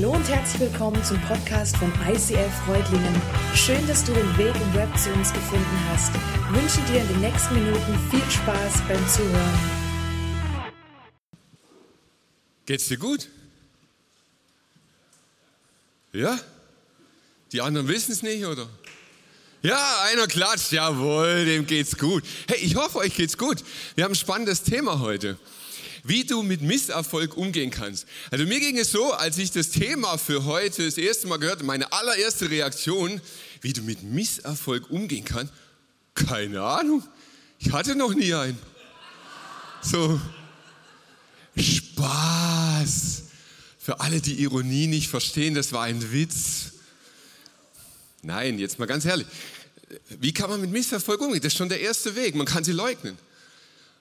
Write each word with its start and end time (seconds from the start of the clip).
Hallo 0.00 0.12
und 0.12 0.28
herzlich 0.28 0.60
willkommen 0.60 1.02
zum 1.02 1.20
Podcast 1.22 1.76
von 1.76 1.92
ICF 2.08 2.54
Freudlingen. 2.64 3.20
Schön, 3.52 3.84
dass 3.88 4.04
du 4.04 4.12
den 4.12 4.38
Weg 4.38 4.54
im 4.54 4.74
Web 4.74 4.96
zu 4.96 5.10
uns 5.10 5.32
gefunden 5.32 5.88
hast. 5.90 6.12
Ich 6.14 6.62
wünsche 6.62 6.92
dir 6.92 7.00
in 7.00 7.08
den 7.08 7.20
nächsten 7.20 7.54
Minuten 7.54 7.98
viel 8.08 8.30
Spaß 8.30 8.74
beim 8.86 9.08
Zuhören. 9.08 9.58
Geht's 12.64 12.86
dir 12.86 12.96
gut? 12.96 13.28
Ja? 16.12 16.38
Die 17.50 17.60
anderen 17.60 17.88
wissen 17.88 18.12
es 18.12 18.22
nicht, 18.22 18.46
oder? 18.46 18.68
Ja, 19.62 20.04
einer 20.12 20.28
klatscht, 20.28 20.70
jawohl, 20.70 21.44
dem 21.44 21.66
geht's 21.66 21.98
gut. 21.98 22.22
Hey, 22.46 22.58
ich 22.60 22.76
hoffe, 22.76 22.98
euch 22.98 23.16
geht's 23.16 23.36
gut. 23.36 23.64
Wir 23.96 24.04
haben 24.04 24.12
ein 24.12 24.14
spannendes 24.14 24.62
Thema 24.62 25.00
heute 25.00 25.36
wie 26.08 26.24
du 26.24 26.42
mit 26.42 26.62
Misserfolg 26.62 27.36
umgehen 27.36 27.70
kannst. 27.70 28.06
Also 28.30 28.46
mir 28.46 28.58
ging 28.60 28.78
es 28.78 28.90
so, 28.90 29.12
als 29.12 29.36
ich 29.36 29.50
das 29.50 29.70
Thema 29.70 30.16
für 30.16 30.46
heute 30.46 30.86
das 30.86 30.96
erste 30.96 31.26
Mal 31.26 31.36
gehört, 31.36 31.62
meine 31.62 31.92
allererste 31.92 32.50
Reaktion, 32.50 33.20
wie 33.60 33.74
du 33.74 33.82
mit 33.82 34.02
Misserfolg 34.02 34.90
umgehen 34.90 35.24
kannst, 35.24 35.52
keine 36.14 36.62
Ahnung. 36.62 37.02
Ich 37.58 37.72
hatte 37.72 37.94
noch 37.94 38.14
nie 38.14 38.32
einen. 38.32 38.58
So, 39.82 40.18
Spaß. 41.56 43.22
Für 43.78 44.00
alle, 44.00 44.20
die 44.20 44.40
Ironie 44.42 44.86
nicht 44.86 45.08
verstehen, 45.08 45.54
das 45.54 45.72
war 45.72 45.84
ein 45.84 46.12
Witz. 46.12 46.72
Nein, 48.22 48.58
jetzt 48.58 48.78
mal 48.78 48.86
ganz 48.86 49.04
ehrlich. 49.04 49.26
Wie 50.20 50.32
kann 50.32 50.50
man 50.50 50.60
mit 50.60 50.70
Misserfolg 50.70 51.20
umgehen? 51.20 51.40
Das 51.40 51.52
ist 51.52 51.58
schon 51.58 51.68
der 51.68 51.80
erste 51.80 52.16
Weg. 52.16 52.34
Man 52.34 52.46
kann 52.46 52.64
sie 52.64 52.72
leugnen. 52.72 53.18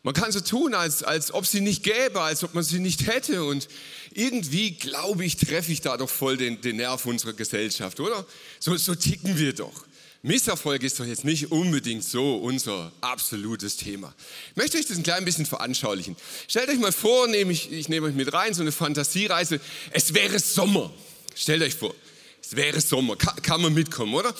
Man 0.04 0.14
kann 0.14 0.32
so 0.32 0.40
tun, 0.40 0.74
als, 0.74 1.04
als 1.04 1.34
ob 1.34 1.46
sie 1.46 1.62
nicht 1.62 1.84
gäbe, 1.84 2.22
als 2.22 2.44
ob 2.44 2.54
man 2.54 2.64
sie 2.64 2.80
nicht 2.80 3.08
hätte. 3.08 3.44
Und 3.44 3.68
irgendwie, 4.12 4.72
glaube 4.72 5.26
ich, 5.26 5.38
treffe 5.38 5.72
ich 5.72 5.82
da 5.82 5.98
doch 5.98 6.10
voll 6.10 6.38
den, 6.38 6.62
den 6.62 6.78
Nerv 6.78 7.06
unserer 7.06 7.34
Gesellschaft, 7.34 8.00
oder? 8.00 8.26
So, 8.60 8.76
so 8.78 8.96
ticken 8.96 9.38
wir 9.38 9.54
doch. 9.54 9.86
Misserfolg 10.24 10.84
ist 10.84 11.00
doch 11.00 11.06
jetzt 11.06 11.26
nicht 11.26 11.52
unbedingt 11.52 12.04
so 12.04 12.38
unser 12.38 12.92
absolutes 13.02 13.78
Thema. 13.78 14.14
Ich 14.52 14.56
möchte 14.56 14.78
euch 14.78 14.86
das 14.86 14.98
ein 14.98 15.04
klein 15.04 15.26
bisschen 15.26 15.46
veranschaulichen. 15.46 16.16
Stellt 16.48 16.70
euch 16.70 16.80
mal 16.80 16.92
vor, 16.92 17.28
nehme 17.28 17.54
ich, 17.54 17.72
ich 17.72 17.88
nehme 17.88 18.08
euch 18.08 18.16
mit 18.16 18.34
rein, 18.34 18.54
so 18.54 18.62
eine 18.62 18.72
Fantasiereise. 18.72 19.60
Es 19.92 20.14
wäre 20.14 20.40
Sommer. 20.40 20.92
Stellt 21.36 21.62
euch 21.62 21.76
vor. 21.76 21.94
Es 22.50 22.56
wäre 22.56 22.80
Sommer, 22.80 23.18
kann, 23.18 23.36
kann 23.42 23.62
man 23.62 23.74
mitkommen, 23.74 24.14
oder? 24.14 24.34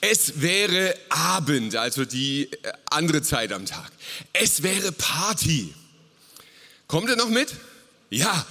Es 0.00 0.40
wäre 0.40 0.96
Abend, 1.08 1.76
also 1.76 2.04
die 2.04 2.50
äh, 2.50 2.72
andere 2.90 3.22
Zeit 3.22 3.52
am 3.52 3.66
Tag. 3.66 3.88
Es 4.32 4.64
wäre 4.64 4.90
Party. 4.90 5.72
Kommt 6.88 7.08
ihr 7.08 7.14
noch 7.14 7.28
mit? 7.28 7.54
Ja, 8.10 8.44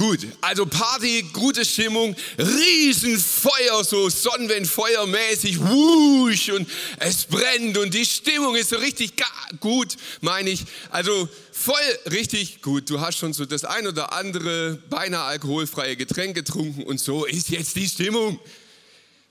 Gut, 0.00 0.26
also 0.40 0.64
Party, 0.64 1.26
gute 1.30 1.62
Stimmung, 1.62 2.16
Riesenfeuer, 2.38 3.84
so 3.84 4.08
Sonnenwendfeuermäßig, 4.08 5.60
wusch 5.60 6.48
und 6.48 6.66
es 7.00 7.26
brennt 7.26 7.76
und 7.76 7.92
die 7.92 8.06
Stimmung 8.06 8.56
ist 8.56 8.70
so 8.70 8.76
richtig 8.76 9.12
gut, 9.60 9.98
meine 10.22 10.48
ich. 10.48 10.64
Also 10.88 11.28
voll 11.52 11.74
richtig 12.10 12.62
gut. 12.62 12.88
Du 12.88 12.98
hast 12.98 13.18
schon 13.18 13.34
so 13.34 13.44
das 13.44 13.66
ein 13.66 13.86
oder 13.86 14.14
andere 14.14 14.82
beinahe 14.88 15.24
alkoholfreie 15.24 15.96
Getränk 15.96 16.34
getrunken 16.34 16.84
und 16.84 16.98
so 16.98 17.26
ist 17.26 17.50
jetzt 17.50 17.76
die 17.76 17.86
Stimmung. 17.86 18.40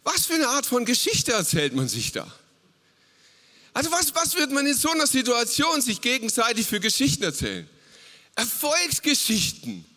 Was 0.03 0.27
für 0.27 0.35
eine 0.35 0.49
Art 0.49 0.67
von 0.67 0.85
Geschichte 0.85 1.31
erzählt 1.31 1.73
man 1.73 1.89
sich 1.89 2.11
da? 2.11 2.31
Also 3.73 3.91
was, 3.91 4.13
was 4.13 4.35
wird 4.35 4.51
man 4.51 4.67
in 4.67 4.75
so 4.75 4.91
einer 4.91 5.07
Situation 5.07 5.81
sich 5.81 5.99
gegenseitig 5.99 6.67
für 6.67 6.79
Geschichten 6.79 7.23
erzählen? 7.23 7.67
Erfolgsgeschichten 8.35 9.88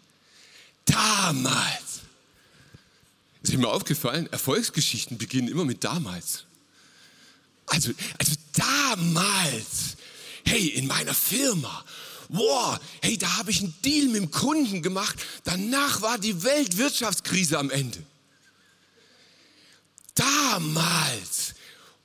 damals. 0.85 2.01
Ist 3.43 3.57
mir 3.57 3.69
aufgefallen, 3.69 4.27
Erfolgsgeschichten 4.33 5.19
beginnen 5.19 5.49
immer 5.49 5.65
mit 5.65 5.83
damals. 5.83 6.45
Also, 7.67 7.93
also 8.19 8.33
damals, 8.53 9.97
hey, 10.47 10.69
in 10.69 10.87
meiner 10.87 11.15
Firma, 11.15 11.85
wow, 12.29 12.79
hey, 13.01 13.17
da 13.19 13.39
habe 13.39 13.51
ich 13.51 13.61
einen 13.61 13.75
Deal 13.85 14.07
mit 14.07 14.17
dem 14.17 14.31
Kunden 14.31 14.83
gemacht, 14.83 15.17
danach 15.45 16.03
war 16.03 16.19
die 16.19 16.43
Weltwirtschaftskrise 16.43 17.59
am 17.59 17.71
Ende. 17.71 18.03
Damals, 20.15 21.55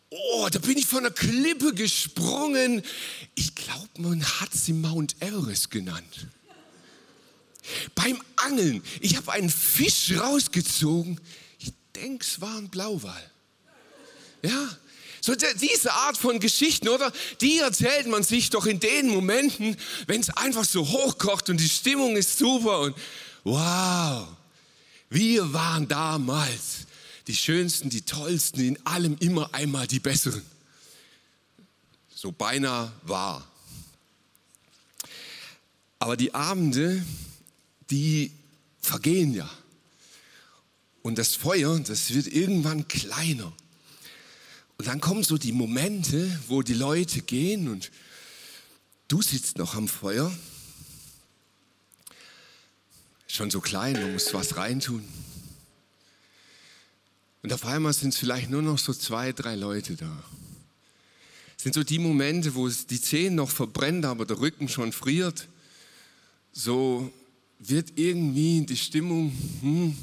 oh, 0.10 0.48
da 0.50 0.60
bin 0.60 0.78
ich 0.78 0.86
von 0.88 1.04
der 1.04 1.12
Klippe 1.12 1.74
gesprungen. 1.74 2.82
Ich 3.36 3.54
glaube, 3.54 3.90
man 3.98 4.24
hat 4.24 4.54
sie 4.54 4.74
Mount 4.74 5.16
Everest 5.22 5.70
genannt. 5.70 6.28
Beim 7.96 8.22
Angeln, 8.38 8.84
ich 9.02 9.18
habe 9.18 9.32
einen 9.32 9.50
Fisch 9.50 10.14
rausgezogen. 10.18 11.20
Ich 11.60 11.74
denke, 11.96 12.26
es 12.26 12.40
war 12.42 12.58
ein 12.58 12.70
Blauwal. 12.70 13.32
Ja, 14.42 14.78
so 15.22 15.34
diese 15.36 15.92
Art 15.92 16.18
von 16.18 16.40
Geschichten, 16.40 16.88
oder? 16.88 17.12
Die 17.42 17.60
erzählt 17.60 18.08
man 18.08 18.24
sich 18.24 18.50
doch 18.50 18.66
in 18.66 18.80
den 18.80 19.10
Momenten, 19.10 19.76
wenn 20.06 20.22
es 20.22 20.30
einfach 20.30 20.64
so 20.64 20.88
hochkocht 20.88 21.50
und 21.50 21.60
die 21.60 21.68
Stimmung 21.68 22.16
ist 22.16 22.38
super 22.38 22.80
und 22.80 22.96
wow, 23.44 24.28
wir 25.10 25.52
waren 25.54 25.88
damals 25.88 26.88
die 27.28 27.36
Schönsten, 27.36 27.90
die 27.90 28.04
Tollsten, 28.04 28.62
in 28.62 28.86
allem 28.86 29.18
immer 29.20 29.54
einmal 29.54 29.88
die 29.88 30.00
Besseren. 30.00 30.46
So 32.14 32.32
beinahe 32.32 32.92
wahr. 33.04 33.46
Aber 36.00 36.16
die 36.16 36.34
Abende, 36.34 37.04
die 37.90 38.32
vergehen 38.82 39.34
ja. 39.34 39.50
Und 41.02 41.18
das 41.18 41.36
Feuer, 41.36 41.80
das 41.80 42.14
wird 42.14 42.28
irgendwann 42.28 42.88
kleiner. 42.88 43.54
Und 44.78 44.88
dann 44.88 45.02
kommen 45.02 45.24
so 45.24 45.38
die 45.38 45.54
Momente, 45.54 46.40
wo 46.48 46.62
die 46.62 46.74
Leute 46.74 47.22
gehen 47.22 47.68
und 47.68 47.92
du 49.08 49.22
sitzt 49.22 49.58
noch 49.58 49.76
am 49.76 49.88
Feuer. 49.88 50.32
Schon 53.28 53.50
so 53.50 53.60
klein, 53.60 53.96
du 53.96 54.08
musst 54.08 54.34
was 54.34 54.58
reintun. 54.58 55.04
Und 57.42 57.54
auf 57.54 57.66
einmal 57.66 57.94
sind 57.94 58.14
es 58.14 58.20
vielleicht 58.20 58.50
nur 58.50 58.62
noch 58.62 58.78
so 58.78 58.94
zwei, 58.94 59.32
drei 59.32 59.56
Leute 59.56 59.96
da. 59.96 60.24
Sind 61.56 61.74
so 61.74 61.84
die 61.84 62.00
Momente, 62.00 62.54
wo 62.56 62.68
die 62.68 63.02
Zehen 63.02 63.36
noch 63.36 63.50
verbrennen, 63.50 64.06
aber 64.06 64.26
der 64.26 64.40
Rücken 64.40 64.70
schon 64.70 64.92
friert. 64.92 65.48
So 66.52 67.12
wird 67.60 67.94
irgendwie 67.96 68.66
die 68.66 68.78
Stimmung, 68.78 69.32
hm, 69.62 69.98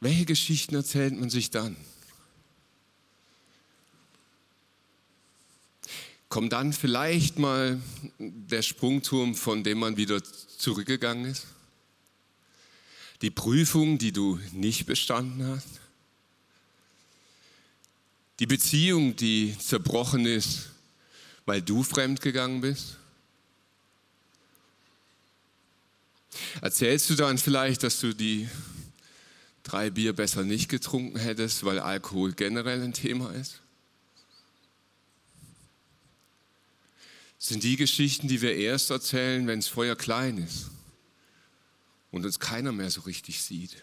welche 0.00 0.24
Geschichten 0.24 0.74
erzählt 0.74 1.18
man 1.18 1.30
sich 1.30 1.50
dann? 1.50 1.76
Kommt 6.28 6.52
dann 6.52 6.72
vielleicht 6.72 7.38
mal 7.38 7.80
der 8.18 8.62
Sprungturm, 8.62 9.34
von 9.34 9.64
dem 9.64 9.78
man 9.78 9.96
wieder 9.96 10.22
zurückgegangen 10.22 11.26
ist? 11.26 11.46
Die 13.22 13.30
Prüfung, 13.30 13.96
die 13.96 14.12
du 14.12 14.38
nicht 14.52 14.86
bestanden 14.86 15.46
hast? 15.46 15.80
Die 18.38 18.46
Beziehung, 18.46 19.16
die 19.16 19.56
zerbrochen 19.58 20.26
ist, 20.26 20.68
weil 21.46 21.62
du 21.62 21.82
fremdgegangen 21.82 22.60
bist? 22.60 22.98
Erzählst 26.60 27.10
du 27.10 27.14
dann 27.14 27.38
vielleicht, 27.38 27.82
dass 27.82 28.00
du 28.00 28.14
die 28.14 28.48
drei 29.62 29.90
Bier 29.90 30.12
besser 30.12 30.44
nicht 30.44 30.68
getrunken 30.68 31.18
hättest, 31.18 31.64
weil 31.64 31.78
Alkohol 31.78 32.32
generell 32.32 32.82
ein 32.82 32.92
Thema 32.92 33.32
ist? 33.32 33.60
Sind 37.38 37.62
die 37.62 37.76
Geschichten, 37.76 38.28
die 38.28 38.40
wir 38.40 38.56
erst 38.56 38.90
erzählen, 38.90 39.46
wenn 39.46 39.60
das 39.60 39.68
Feuer 39.68 39.94
klein 39.94 40.38
ist 40.38 40.70
und 42.10 42.24
uns 42.24 42.40
keiner 42.40 42.72
mehr 42.72 42.90
so 42.90 43.02
richtig 43.02 43.42
sieht. 43.42 43.82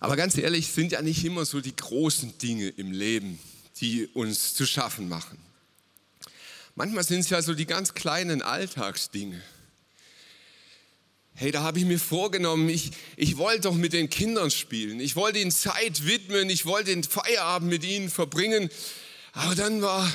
Aber 0.00 0.16
ganz 0.16 0.36
ehrlich, 0.36 0.68
sind 0.68 0.92
ja 0.92 1.02
nicht 1.02 1.24
immer 1.24 1.44
so 1.44 1.60
die 1.60 1.74
großen 1.74 2.36
Dinge 2.38 2.68
im 2.68 2.92
Leben, 2.92 3.38
die 3.80 4.06
uns 4.08 4.54
zu 4.54 4.66
schaffen 4.66 5.08
machen. 5.08 5.38
Manchmal 6.74 7.04
sind 7.04 7.20
es 7.20 7.30
ja 7.30 7.42
so 7.42 7.54
die 7.54 7.66
ganz 7.66 7.94
kleinen 7.94 8.42
Alltagsdinge. 8.42 9.42
Hey, 11.34 11.50
da 11.52 11.62
habe 11.62 11.78
ich 11.78 11.84
mir 11.84 11.98
vorgenommen, 11.98 12.68
ich, 12.68 12.90
ich 13.16 13.38
wollte 13.38 13.62
doch 13.62 13.74
mit 13.74 13.92
den 13.92 14.10
Kindern 14.10 14.50
spielen. 14.50 15.00
Ich 15.00 15.16
wollte 15.16 15.38
ihnen 15.38 15.50
Zeit 15.50 16.06
widmen, 16.06 16.50
ich 16.50 16.66
wollte 16.66 16.90
den 16.90 17.02
Feierabend 17.02 17.70
mit 17.70 17.84
ihnen 17.84 18.10
verbringen. 18.10 18.68
Aber 19.32 19.54
dann 19.54 19.80
war 19.80 20.12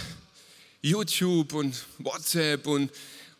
YouTube 0.81 1.53
und 1.53 1.85
WhatsApp 1.97 2.67
und 2.67 2.91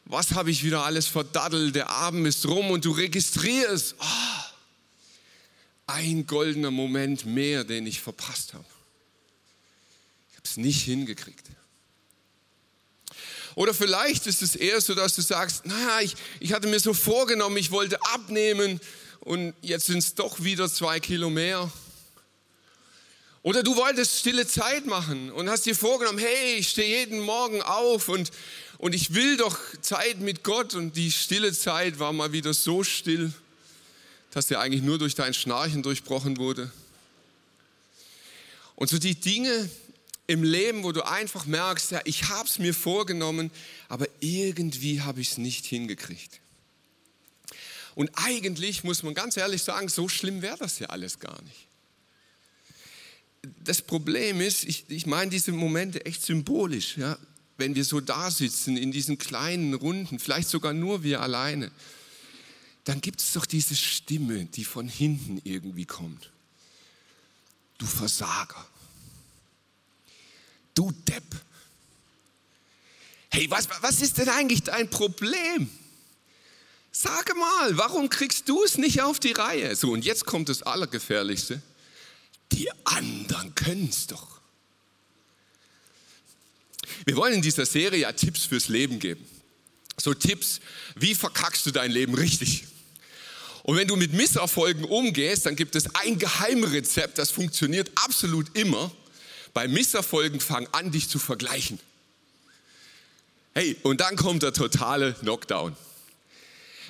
was 0.06 0.32
habe 0.32 0.52
ich 0.52 0.64
wieder 0.64 0.84
alles 0.84 1.08
verdaddelt. 1.08 1.76
Der 1.76 1.90
Abend 1.90 2.28
ist 2.28 2.48
rum 2.48 2.72
und 2.72 2.86
du 2.86 2.92
registrierst. 2.92 3.96
Oh, 4.00 4.44
ein 5.88 6.26
goldener 6.26 6.72
Moment 6.72 7.26
mehr, 7.26 7.64
den 7.64 7.86
ich 7.86 8.02
verpasst 8.02 8.54
habe. 8.54 8.66
Ich 10.32 10.38
habe 10.38 10.46
es 10.46 10.58
nicht 10.58 10.82
hingekriegt. 10.84 11.50
Oder 13.56 13.74
vielleicht 13.74 14.28
ist 14.28 14.42
es 14.42 14.56
eher 14.56 14.82
so, 14.82 14.94
dass 14.94 15.16
du 15.16 15.22
sagst, 15.22 15.66
naja, 15.66 16.02
ich, 16.02 16.16
ich 16.42 16.52
hatte 16.54 16.68
mir 16.68 16.80
so 16.80 16.94
vorgenommen, 16.94 17.56
ich 17.56 17.72
wollte 17.72 18.02
abnehmen 18.14 18.82
und 19.22 19.54
jetzt 19.62 19.88
sind 19.88 20.00
es 20.00 20.14
doch 20.14 20.44
wieder 20.44 20.70
zwei 20.70 21.00
Kilo 21.00 21.30
mehr. 21.30 21.72
Oder 23.44 23.64
du 23.64 23.76
wolltest 23.76 24.20
stille 24.20 24.46
Zeit 24.46 24.86
machen 24.86 25.32
und 25.32 25.50
hast 25.50 25.66
dir 25.66 25.76
vorgenommen, 25.76 26.18
hey, 26.18 26.56
ich 26.56 26.70
stehe 26.70 27.00
jeden 27.00 27.20
Morgen 27.20 27.62
auf 27.62 28.10
und, 28.10 28.32
und 28.78 28.94
ich 28.94 29.14
will 29.14 29.38
doch 29.38 29.58
Zeit 29.82 30.20
mit 30.20 30.44
Gott 30.44 30.74
und 30.74 30.98
die 30.98 31.12
stille 31.12 31.54
Zeit 31.54 32.00
war 32.00 32.12
mal 32.12 32.34
wieder 32.34 32.54
so 32.54 32.84
still, 32.84 33.32
dass 34.32 34.48
dir 34.48 34.60
eigentlich 34.60 34.82
nur 34.82 34.98
durch 34.98 35.16
dein 35.16 35.34
Schnarchen 35.34 35.82
durchbrochen 35.82 36.38
wurde. 36.38 36.72
Und 38.76 38.90
so 38.90 38.98
die 38.98 39.16
Dinge 39.16 39.70
im 40.28 40.44
Leben, 40.44 40.84
wo 40.84 40.92
du 40.92 41.06
einfach 41.06 41.46
merkst, 41.46 41.92
ja, 41.92 42.02
ich 42.06 42.30
habe 42.30 42.48
es 42.48 42.60
mir 42.60 42.74
vorgenommen, 42.74 43.52
aber 43.90 44.08
irgendwie 44.20 45.02
habe 45.02 45.22
ich 45.22 45.32
es 45.32 45.38
nicht 45.38 45.66
hingekriegt. 45.66 46.40
Und 47.94 48.10
eigentlich 48.16 48.84
muss 48.84 49.04
man 49.04 49.14
ganz 49.14 49.38
ehrlich 49.38 49.64
sagen, 49.64 49.88
so 49.88 50.10
schlimm 50.10 50.42
wäre 50.42 50.58
das 50.58 50.80
ja 50.80 50.88
alles 50.88 51.20
gar 51.20 51.42
nicht 51.44 51.66
das 53.64 53.82
Problem 53.82 54.42
ist, 54.42 54.64
ich, 54.64 54.86
ich 54.90 55.06
meine 55.06 55.32
diese 55.32 55.52
Momente 55.52 56.06
echt 56.06 56.24
symbolisch, 56.24 56.98
ja? 56.98 57.18
wenn 57.58 57.76
wir 57.76 57.86
so 57.86 58.02
da 58.02 58.32
sitzen 58.32 58.78
in 58.78 58.92
diesen 58.92 59.18
kleinen 59.18 59.74
Runden, 59.74 60.20
vielleicht 60.20 60.50
sogar 60.50 60.74
nur 60.74 61.04
wir 61.04 61.22
alleine, 61.22 61.72
dann 62.84 63.02
gibt 63.02 63.22
es 63.22 63.34
doch 63.34 63.46
diese 63.46 63.76
Stimme, 63.76 64.46
die 64.46 64.66
von 64.66 64.88
hinten 64.88 65.42
irgendwie 65.44 65.86
kommt. 65.86 66.32
Du 67.78 67.86
Versager. 67.86 68.68
Du 70.76 70.92
Depp. 70.92 71.24
Hey, 73.32 73.50
was, 73.50 73.68
was 73.82 74.02
ist 74.02 74.20
denn 74.20 74.30
eigentlich 74.30 74.64
dein 74.64 74.90
Problem? 74.90 75.70
Sage 76.92 77.34
mal, 77.34 77.78
warum 77.78 78.10
kriegst 78.10 78.48
du 78.48 78.64
es 78.64 78.78
nicht 78.78 79.02
auf 79.02 79.20
die 79.20 79.34
Reihe? 79.34 79.76
So, 79.76 79.92
und 79.92 80.06
jetzt 80.06 80.26
kommt 80.26 80.48
das 80.48 80.62
Allergefährlichste 80.62 81.62
die 82.52 82.70
anderen 82.86 83.54
können 83.56 83.90
es 83.90 84.08
doch. 84.08 84.40
Wir 87.06 87.16
wollen 87.16 87.34
in 87.36 87.42
dieser 87.42 87.66
Serie 87.66 88.02
ja 88.02 88.12
Tipps 88.12 88.46
fürs 88.46 88.70
Leben 88.70 89.00
geben. 89.00 89.26
So 89.98 90.14
Tipps, 90.14 90.60
wie 90.96 91.16
verkackst 91.16 91.66
du 91.66 91.72
dein 91.72 91.92
Leben 91.92 92.14
richtig? 92.16 92.66
Und 93.64 93.78
wenn 93.78 93.88
du 93.88 93.96
mit 93.96 94.14
Misserfolgen 94.14 94.84
umgehst, 94.84 95.46
dann 95.46 95.56
gibt 95.56 95.76
es 95.76 95.94
ein 95.96 96.20
Geheimrezept, 96.20 97.18
das 97.18 97.32
funktioniert 97.32 97.92
absolut 97.96 98.56
immer. 98.56 98.92
Bei 99.56 99.70
Misserfolgen 99.70 100.42
fang 100.42 100.68
an, 100.74 100.92
dich 100.92 101.08
zu 101.08 101.18
vergleichen. 101.18 101.80
Hey, 103.54 103.78
und 103.84 104.02
dann 104.02 104.18
kommt 104.18 104.44
der 104.44 104.52
totale 104.52 105.14
Knockdown. 105.14 105.74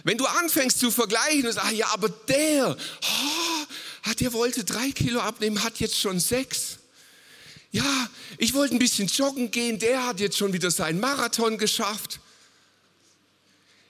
Wenn 0.03 0.17
du 0.17 0.25
anfängst 0.25 0.79
zu 0.79 0.89
vergleichen 0.89 1.45
und 1.45 1.53
sagst, 1.53 1.69
ah 1.69 1.71
ja, 1.71 1.87
aber 1.93 2.09
der, 2.09 2.75
oh, 2.75 4.13
der 4.19 4.33
wollte 4.33 4.63
drei 4.63 4.89
Kilo 4.89 5.19
abnehmen, 5.19 5.63
hat 5.63 5.79
jetzt 5.79 5.99
schon 5.99 6.19
sechs. 6.19 6.79
Ja, 7.71 8.09
ich 8.39 8.55
wollte 8.55 8.73
ein 8.73 8.79
bisschen 8.79 9.09
joggen 9.09 9.51
gehen, 9.51 9.77
der 9.77 10.07
hat 10.07 10.19
jetzt 10.19 10.35
schon 10.35 10.51
wieder 10.51 10.71
seinen 10.71 10.99
Marathon 10.99 11.59
geschafft. 11.59 12.19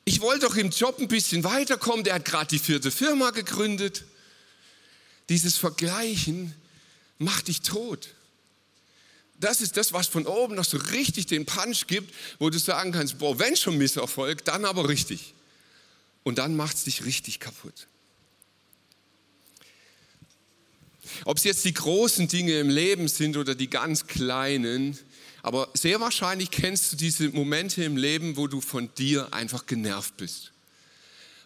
Ich 0.04 0.20
wollte 0.20 0.48
doch 0.48 0.58
im 0.58 0.72
Job 0.72 1.00
ein 1.00 1.08
bisschen 1.08 1.46
weiterkommen, 1.46 2.04
der 2.04 2.16
hat 2.16 2.26
gerade 2.26 2.48
die 2.48 2.60
vierte 2.60 2.92
Firma 2.92 3.30
gegründet. 3.30 4.04
Dieses 5.30 5.56
Vergleichen 5.56 6.54
macht 7.20 7.48
dich 7.48 7.62
tot. 7.62 8.15
Das 9.46 9.62
ist 9.62 9.78
das, 9.78 9.94
was 9.94 10.08
von 10.08 10.26
oben 10.26 10.56
noch 10.56 10.66
so 10.66 10.78
richtig 10.78 11.28
den 11.28 11.46
Punch 11.46 11.86
gibt, 11.86 12.12
wo 12.40 12.50
du 12.50 12.58
sagen 12.58 12.92
kannst, 12.92 13.20
boah, 13.20 13.38
wenn 13.38 13.56
schon 13.56 13.78
Misserfolg, 13.78 14.44
dann 14.44 14.66
aber 14.66 14.90
richtig. 14.90 15.36
Und 16.24 16.40
dann 16.40 16.56
macht 16.56 16.78
es 16.78 16.86
dich 16.86 17.06
richtig 17.06 17.40
kaputt. 17.40 17.86
Ob 21.26 21.38
es 21.38 21.44
jetzt 21.44 21.64
die 21.64 21.76
großen 21.76 22.28
Dinge 22.28 22.60
im 22.60 22.70
Leben 22.70 23.08
sind 23.08 23.38
oder 23.38 23.54
die 23.54 23.70
ganz 23.70 24.08
kleinen, 24.08 24.98
aber 25.44 25.70
sehr 25.76 26.00
wahrscheinlich 26.00 26.50
kennst 26.50 26.94
du 26.94 26.96
diese 26.96 27.30
Momente 27.30 27.84
im 27.84 27.98
Leben, 27.98 28.38
wo 28.38 28.48
du 28.48 28.62
von 28.62 28.92
dir 28.96 29.32
einfach 29.32 29.68
genervt 29.68 30.18
bist. 30.18 30.54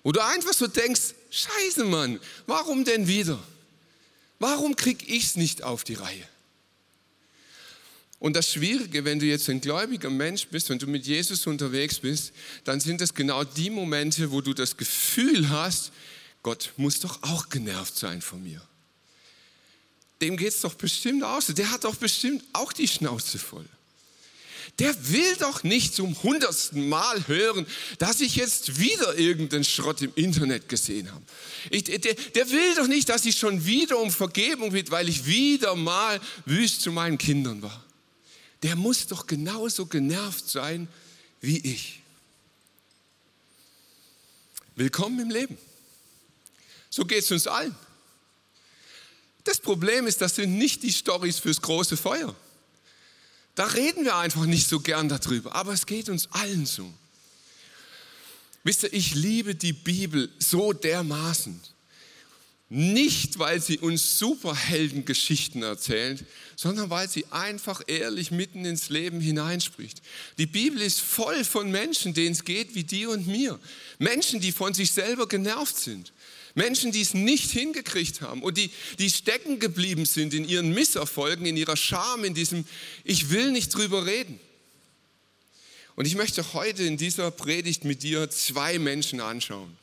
Wo 0.03 0.13
du 0.13 0.23
einfach 0.23 0.53
so 0.53 0.67
denkst, 0.67 1.15
scheiße 1.31 1.83
Mann, 1.83 2.21
warum 2.47 2.85
denn 2.85 3.09
wieder? 3.09 3.43
Warum 4.39 4.77
krieg 4.77 5.09
ich 5.09 5.25
es 5.25 5.35
nicht 5.35 5.63
auf 5.63 5.83
die 5.83 5.95
Reihe? 5.95 6.25
Und 8.19 8.35
das 8.35 8.51
Schwierige, 8.51 9.05
wenn 9.05 9.19
du 9.19 9.25
jetzt 9.25 9.49
ein 9.49 9.61
gläubiger 9.61 10.09
Mensch 10.09 10.47
bist, 10.47 10.69
wenn 10.69 10.79
du 10.79 10.87
mit 10.87 11.05
Jesus 11.05 11.47
unterwegs 11.47 11.99
bist, 11.99 12.33
dann 12.65 12.79
sind 12.79 13.01
es 13.01 13.13
genau 13.13 13.43
die 13.43 13.69
Momente, 13.69 14.31
wo 14.31 14.41
du 14.41 14.53
das 14.53 14.75
Gefühl 14.75 15.49
hast, 15.49 15.91
Gott 16.43 16.73
muss 16.77 16.99
doch 16.99 17.23
auch 17.23 17.49
genervt 17.49 17.97
sein 17.97 18.21
von 18.21 18.43
mir 18.43 18.61
dem 20.21 20.37
geht 20.37 20.49
es 20.49 20.61
doch 20.61 20.73
bestimmt 20.73 21.23
aus. 21.23 21.47
Der 21.47 21.71
hat 21.71 21.83
doch 21.83 21.95
bestimmt 21.95 22.43
auch 22.53 22.73
die 22.73 22.87
Schnauze 22.87 23.39
voll. 23.39 23.65
Der 24.77 24.95
will 25.09 25.35
doch 25.39 25.63
nicht 25.63 25.93
zum 25.93 26.21
hundertsten 26.23 26.87
Mal 26.87 27.27
hören, 27.27 27.65
dass 27.97 28.21
ich 28.21 28.35
jetzt 28.35 28.79
wieder 28.79 29.17
irgendeinen 29.17 29.65
Schrott 29.65 30.01
im 30.01 30.13
Internet 30.15 30.69
gesehen 30.69 31.11
habe. 31.11 31.23
Ich, 31.69 31.83
der, 31.83 31.99
der 31.99 32.49
will 32.49 32.75
doch 32.75 32.87
nicht, 32.87 33.09
dass 33.09 33.25
ich 33.25 33.37
schon 33.37 33.65
wieder 33.65 33.97
um 33.99 34.11
Vergebung 34.11 34.71
bitte, 34.71 34.91
weil 34.91 35.09
ich 35.09 35.25
wieder 35.25 35.75
mal 35.75 36.21
wüst 36.45 36.81
zu 36.81 36.91
meinen 36.91 37.17
Kindern 37.17 37.61
war. 37.61 37.83
Der 38.63 38.75
muss 38.75 39.07
doch 39.07 39.25
genauso 39.25 39.85
genervt 39.85 40.49
sein 40.49 40.87
wie 41.41 41.59
ich. 41.59 42.01
Willkommen 44.75 45.19
im 45.19 45.29
Leben. 45.29 45.57
So 46.89 47.05
geht 47.05 47.23
es 47.23 47.31
uns 47.31 47.47
allen. 47.47 47.75
Das 49.43 49.59
Problem 49.59 50.07
ist, 50.07 50.21
das 50.21 50.35
sind 50.35 50.57
nicht 50.57 50.83
die 50.83 50.91
Stories 50.91 51.39
fürs 51.39 51.61
große 51.61 51.97
Feuer. 51.97 52.35
Da 53.55 53.65
reden 53.65 54.05
wir 54.05 54.15
einfach 54.15 54.45
nicht 54.45 54.67
so 54.67 54.79
gern 54.79 55.09
darüber, 55.09 55.55
aber 55.55 55.73
es 55.73 55.85
geht 55.85 56.09
uns 56.09 56.31
allen 56.31 56.65
so. 56.65 56.91
Wisst 58.63 58.83
ihr, 58.83 58.93
ich 58.93 59.15
liebe 59.15 59.55
die 59.55 59.73
Bibel 59.73 60.31
so 60.39 60.73
dermaßen. 60.73 61.59
Nicht, 62.71 63.39
weil 63.39 63.59
sie 63.59 63.79
uns 63.79 64.19
Superheldengeschichten 64.19 65.63
erzählt, 65.63 66.23
sondern 66.55 66.91
weil 66.91 67.09
sie 67.09 67.25
einfach 67.31 67.81
ehrlich 67.87 68.29
mitten 68.29 68.63
ins 68.63 68.89
Leben 68.89 69.19
hineinspricht. 69.19 70.03
Die 70.37 70.45
Bibel 70.45 70.79
ist 70.79 71.01
voll 71.01 71.43
von 71.43 71.71
Menschen, 71.71 72.13
denen 72.13 72.33
es 72.33 72.45
geht 72.45 72.75
wie 72.75 72.83
dir 72.83 73.09
und 73.09 73.25
mir. 73.25 73.59
Menschen, 73.97 74.39
die 74.39 74.51
von 74.51 74.75
sich 74.75 74.91
selber 74.91 75.27
genervt 75.27 75.77
sind. 75.77 76.13
Menschen, 76.53 76.91
die 76.91 77.01
es 77.01 77.15
nicht 77.15 77.49
hingekriegt 77.49 78.21
haben 78.21 78.43
und 78.43 78.57
die, 78.57 78.69
die 78.99 79.09
stecken 79.09 79.59
geblieben 79.59 80.05
sind 80.05 80.35
in 80.35 80.47
ihren 80.47 80.71
Misserfolgen, 80.71 81.47
in 81.47 81.57
ihrer 81.57 81.77
Scham, 81.77 82.23
in 82.23 82.35
diesem 82.35 82.65
Ich 83.03 83.31
will 83.31 83.51
nicht 83.51 83.73
drüber 83.73 84.05
reden. 84.05 84.39
Und 85.95 86.05
ich 86.05 86.15
möchte 86.15 86.53
heute 86.53 86.83
in 86.83 86.97
dieser 86.97 87.31
Predigt 87.31 87.83
mit 87.83 88.03
dir 88.03 88.29
zwei 88.29 88.77
Menschen 88.77 89.21
anschauen. 89.21 89.75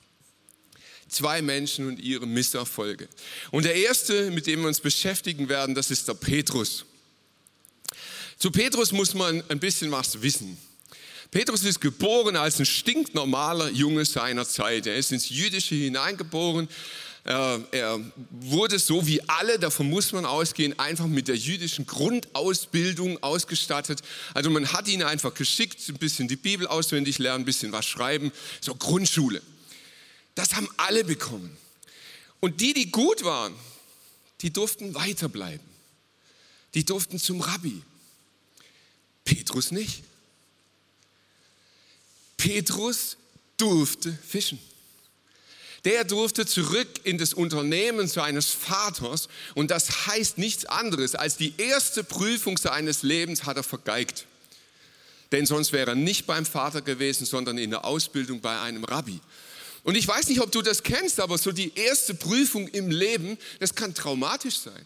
Zwei 1.08 1.40
Menschen 1.40 1.86
und 1.86 2.00
ihre 2.00 2.26
Misserfolge. 2.26 3.08
Und 3.50 3.64
der 3.64 3.76
erste, 3.76 4.30
mit 4.30 4.46
dem 4.46 4.60
wir 4.60 4.68
uns 4.68 4.80
beschäftigen 4.80 5.48
werden, 5.48 5.75
das 5.75 5.90
ist 5.90 6.08
der 6.08 6.14
Petrus. 6.14 6.84
Zu 8.38 8.50
Petrus 8.50 8.92
muss 8.92 9.14
man 9.14 9.42
ein 9.48 9.60
bisschen 9.60 9.90
was 9.92 10.20
wissen. 10.20 10.58
Petrus 11.30 11.64
ist 11.64 11.80
geboren 11.80 12.36
als 12.36 12.58
ein 12.58 12.66
stinknormaler 12.66 13.70
Junge 13.70 14.04
seiner 14.04 14.46
Zeit. 14.46 14.86
Er 14.86 14.96
ist 14.96 15.12
ins 15.12 15.28
Jüdische 15.28 15.75
hineingeboren. 15.75 16.68
Er 17.25 18.00
wurde 18.30 18.78
so 18.78 19.06
wie 19.06 19.20
alle, 19.28 19.58
davon 19.58 19.90
muss 19.90 20.12
man 20.12 20.25
ausgehen, 20.25 20.78
einfach 20.78 21.06
mit 21.06 21.26
der 21.26 21.36
jüdischen 21.36 21.84
Grundausbildung 21.84 23.20
ausgestattet. 23.22 24.00
Also 24.32 24.48
man 24.50 24.72
hat 24.72 24.86
ihn 24.86 25.02
einfach 25.02 25.34
geschickt, 25.34 25.80
ein 25.88 25.98
bisschen 25.98 26.28
die 26.28 26.36
Bibel 26.36 26.68
auswendig 26.68 27.18
lernen, 27.18 27.42
ein 27.42 27.44
bisschen 27.46 27.72
was 27.72 27.84
schreiben, 27.86 28.30
so 28.60 28.75
Grundschule. 28.76 29.42
Das 30.37 30.55
haben 30.55 30.69
alle 30.76 31.02
bekommen. 31.02 31.57
Und 32.38 32.61
die, 32.61 32.73
die 32.73 32.93
gut 32.93 33.25
waren, 33.25 33.55
die 34.43 34.52
durften 34.52 34.95
weiterbleiben. 34.95 35.66
Die 36.75 36.85
durften 36.85 37.19
zum 37.19 37.40
Rabbi. 37.40 37.83
Petrus 39.25 39.73
nicht. 39.73 40.05
Petrus 42.37 43.16
durfte 43.57 44.12
fischen. 44.12 44.61
Der 45.87 46.05
durfte 46.05 46.45
zurück 46.45 46.88
in 47.05 47.16
das 47.16 47.33
Unternehmen 47.33 48.07
seines 48.09 48.50
Vaters 48.50 49.28
und 49.55 49.71
das 49.71 50.07
heißt 50.07 50.37
nichts 50.37 50.66
anderes 50.66 51.14
als 51.14 51.37
die 51.37 51.55
erste 51.59 52.05
Prüfung 52.05 52.59
seines 52.59 53.02
Lebens 53.02 53.45
hat 53.45 53.57
er 53.57 53.62
vergeigt. 53.62 54.26
Denn 55.33 55.47
sonst 55.47 55.73
wäre 55.73 55.93
er 55.93 55.95
nicht 55.95 56.26
beim 56.26 56.45
Vater 56.45 56.83
gewesen, 56.83 57.25
sondern 57.25 57.57
in 57.57 57.71
der 57.71 57.85
Ausbildung 57.85 58.40
bei 58.40 58.61
einem 58.61 58.85
Rabbi. 58.85 59.21
Und 59.87 59.95
ich 59.95 60.09
weiß 60.09 60.26
nicht, 60.26 60.40
ob 60.40 60.50
du 60.50 60.62
das 60.62 60.83
kennst, 60.83 61.21
aber 61.21 61.38
so 61.38 61.52
die 61.52 61.73
erste 61.76 62.12
Prüfung 62.12 62.66
im 62.66 62.90
Leben, 62.90 63.38
das 63.61 63.73
kann 63.73 63.95
traumatisch 63.95 64.59
sein. 64.59 64.85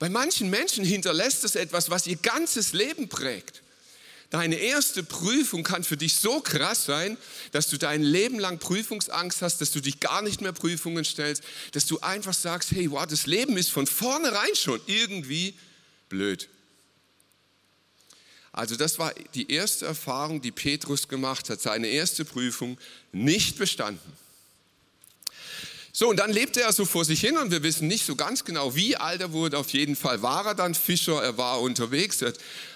Bei 0.00 0.08
manchen 0.08 0.50
Menschen 0.50 0.84
hinterlässt 0.84 1.44
es 1.44 1.54
etwas, 1.54 1.88
was 1.88 2.08
ihr 2.08 2.16
ganzes 2.16 2.72
Leben 2.72 3.08
prägt. 3.08 3.62
Deine 4.30 4.56
erste 4.56 5.04
Prüfung 5.04 5.62
kann 5.62 5.84
für 5.84 5.96
dich 5.96 6.16
so 6.16 6.40
krass 6.40 6.84
sein, 6.84 7.16
dass 7.52 7.68
du 7.68 7.78
dein 7.78 8.02
Leben 8.02 8.40
lang 8.40 8.58
Prüfungsangst 8.58 9.40
hast, 9.40 9.60
dass 9.60 9.70
du 9.70 9.78
dich 9.78 10.00
gar 10.00 10.20
nicht 10.20 10.40
mehr 10.40 10.52
Prüfungen 10.52 11.04
stellst, 11.04 11.44
dass 11.70 11.86
du 11.86 12.00
einfach 12.00 12.34
sagst, 12.34 12.72
hey, 12.72 12.90
wow, 12.90 13.06
das 13.06 13.26
Leben 13.26 13.56
ist 13.56 13.70
von 13.70 13.86
vornherein 13.86 14.56
schon 14.56 14.80
irgendwie 14.86 15.54
blöd. 16.08 16.48
Also 18.56 18.74
das 18.74 18.98
war 18.98 19.12
die 19.34 19.52
erste 19.52 19.84
Erfahrung, 19.84 20.40
die 20.40 20.50
Petrus 20.50 21.08
gemacht 21.08 21.50
hat, 21.50 21.60
seine 21.60 21.88
erste 21.88 22.24
Prüfung 22.24 22.78
nicht 23.12 23.58
bestanden. 23.58 24.12
So, 25.92 26.08
und 26.08 26.16
dann 26.16 26.32
lebte 26.32 26.62
er 26.62 26.72
so 26.72 26.86
vor 26.86 27.04
sich 27.04 27.20
hin 27.20 27.36
und 27.36 27.50
wir 27.50 27.62
wissen 27.62 27.86
nicht 27.86 28.06
so 28.06 28.16
ganz 28.16 28.44
genau, 28.44 28.74
wie 28.74 28.96
alt 28.96 29.20
er 29.20 29.32
wurde. 29.32 29.58
Auf 29.58 29.70
jeden 29.70 29.94
Fall 29.94 30.22
war 30.22 30.46
er 30.46 30.54
dann 30.54 30.74
Fischer, 30.74 31.22
er 31.22 31.36
war 31.36 31.60
unterwegs, 31.60 32.22
er 32.22 32.32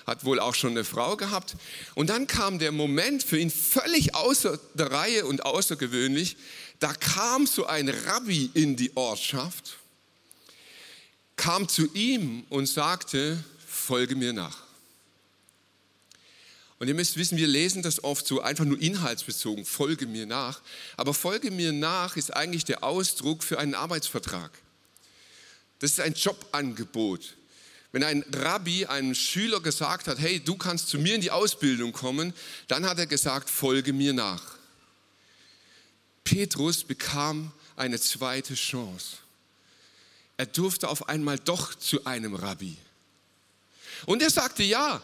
hat 0.06 0.24
wohl 0.26 0.38
auch 0.38 0.54
schon 0.54 0.72
eine 0.72 0.84
Frau 0.84 1.16
gehabt. 1.16 1.56
Und 1.94 2.10
dann 2.10 2.26
kam 2.26 2.58
der 2.58 2.72
Moment 2.72 3.22
für 3.22 3.38
ihn 3.38 3.50
völlig 3.50 4.14
außer 4.14 4.58
der 4.74 4.90
Reihe 4.90 5.24
und 5.24 5.46
außergewöhnlich. 5.46 6.36
Da 6.78 6.92
kam 6.92 7.46
so 7.46 7.64
ein 7.66 7.88
Rabbi 7.88 8.50
in 8.52 8.76
die 8.76 8.94
Ortschaft, 8.96 9.78
kam 11.36 11.68
zu 11.68 11.90
ihm 11.94 12.44
und 12.50 12.66
sagte, 12.66 13.42
folge 13.66 14.14
mir 14.14 14.34
nach. 14.34 14.69
Und 16.80 16.88
ihr 16.88 16.94
müsst 16.94 17.18
wissen, 17.18 17.36
wir 17.36 17.46
lesen 17.46 17.82
das 17.82 18.02
oft 18.02 18.26
so 18.26 18.40
einfach 18.40 18.64
nur 18.64 18.80
inhaltsbezogen, 18.80 19.66
folge 19.66 20.06
mir 20.06 20.24
nach. 20.24 20.62
Aber 20.96 21.12
folge 21.12 21.50
mir 21.50 21.72
nach 21.72 22.16
ist 22.16 22.34
eigentlich 22.34 22.64
der 22.64 22.82
Ausdruck 22.82 23.44
für 23.44 23.58
einen 23.58 23.74
Arbeitsvertrag. 23.74 24.50
Das 25.78 25.90
ist 25.90 26.00
ein 26.00 26.14
Jobangebot. 26.14 27.36
Wenn 27.92 28.02
ein 28.02 28.24
Rabbi 28.32 28.86
einem 28.86 29.14
Schüler 29.14 29.60
gesagt 29.60 30.08
hat, 30.08 30.20
hey, 30.20 30.40
du 30.40 30.56
kannst 30.56 30.88
zu 30.88 30.98
mir 30.98 31.14
in 31.14 31.20
die 31.20 31.30
Ausbildung 31.30 31.92
kommen, 31.92 32.32
dann 32.66 32.86
hat 32.86 32.98
er 32.98 33.06
gesagt, 33.06 33.50
folge 33.50 33.92
mir 33.92 34.14
nach. 34.14 34.56
Petrus 36.24 36.82
bekam 36.82 37.52
eine 37.76 38.00
zweite 38.00 38.54
Chance. 38.54 39.18
Er 40.38 40.46
durfte 40.46 40.88
auf 40.88 41.10
einmal 41.10 41.38
doch 41.38 41.74
zu 41.74 42.06
einem 42.06 42.34
Rabbi. 42.34 42.78
Und 44.06 44.22
er 44.22 44.30
sagte 44.30 44.62
ja. 44.62 45.02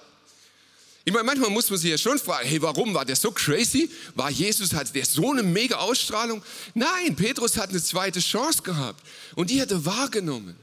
Ich 1.08 1.12
meine, 1.12 1.22
manchmal 1.22 1.50
muss 1.50 1.70
man 1.70 1.78
sich 1.78 1.92
ja 1.92 1.96
schon 1.96 2.18
fragen, 2.18 2.48
hey, 2.48 2.60
warum 2.60 2.92
war 2.92 3.04
der 3.04 3.14
so 3.14 3.30
crazy? 3.30 3.88
War 4.16 4.28
Jesus, 4.28 4.74
hatte 4.74 4.92
der 4.92 5.06
so 5.06 5.30
eine 5.30 5.44
mega 5.44 5.76
Ausstrahlung? 5.76 6.42
Nein, 6.74 7.14
Petrus 7.14 7.56
hat 7.56 7.70
eine 7.70 7.80
zweite 7.80 8.18
Chance 8.18 8.60
gehabt 8.62 9.06
und 9.36 9.48
die 9.48 9.62
hat 9.62 9.70
er 9.70 9.84
wahrgenommen. 9.84 10.56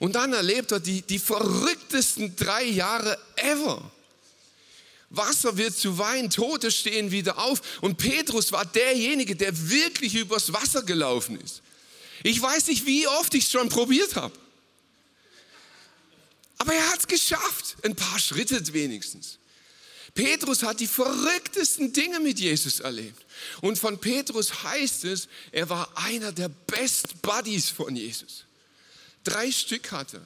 Und 0.00 0.16
dann 0.16 0.32
erlebt 0.32 0.72
er 0.72 0.80
die, 0.80 1.02
die 1.02 1.20
verrücktesten 1.20 2.34
drei 2.34 2.64
Jahre 2.64 3.16
ever. 3.36 3.92
Wasser 5.10 5.56
wird 5.56 5.76
zu 5.76 5.96
Wein, 5.96 6.30
Tote 6.30 6.72
stehen 6.72 7.12
wieder 7.12 7.38
auf. 7.38 7.62
Und 7.80 7.96
Petrus 7.96 8.50
war 8.50 8.64
derjenige, 8.64 9.36
der 9.36 9.70
wirklich 9.70 10.16
übers 10.16 10.52
Wasser 10.52 10.82
gelaufen 10.82 11.40
ist. 11.40 11.62
Ich 12.24 12.42
weiß 12.42 12.66
nicht, 12.66 12.86
wie 12.86 13.06
oft 13.06 13.32
ich 13.34 13.44
es 13.44 13.52
schon 13.52 13.68
probiert 13.68 14.16
habe. 14.16 14.36
Aber 16.58 16.74
er 16.74 16.90
hat 16.90 16.98
es 16.98 17.06
geschafft. 17.06 17.76
Ein 17.84 17.94
paar 17.94 18.18
Schritte 18.18 18.60
wenigstens. 18.72 19.38
Petrus 20.16 20.62
hat 20.62 20.80
die 20.80 20.86
verrücktesten 20.86 21.92
Dinge 21.92 22.18
mit 22.18 22.40
Jesus 22.40 22.80
erlebt. 22.80 23.24
Und 23.60 23.78
von 23.78 24.00
Petrus 24.00 24.64
heißt 24.64 25.04
es, 25.04 25.28
er 25.52 25.68
war 25.68 25.88
einer 25.94 26.32
der 26.32 26.48
Best 26.48 27.22
Buddies 27.22 27.68
von 27.68 27.94
Jesus. 27.94 28.44
Drei 29.22 29.52
Stück 29.52 29.92
hatte. 29.92 30.20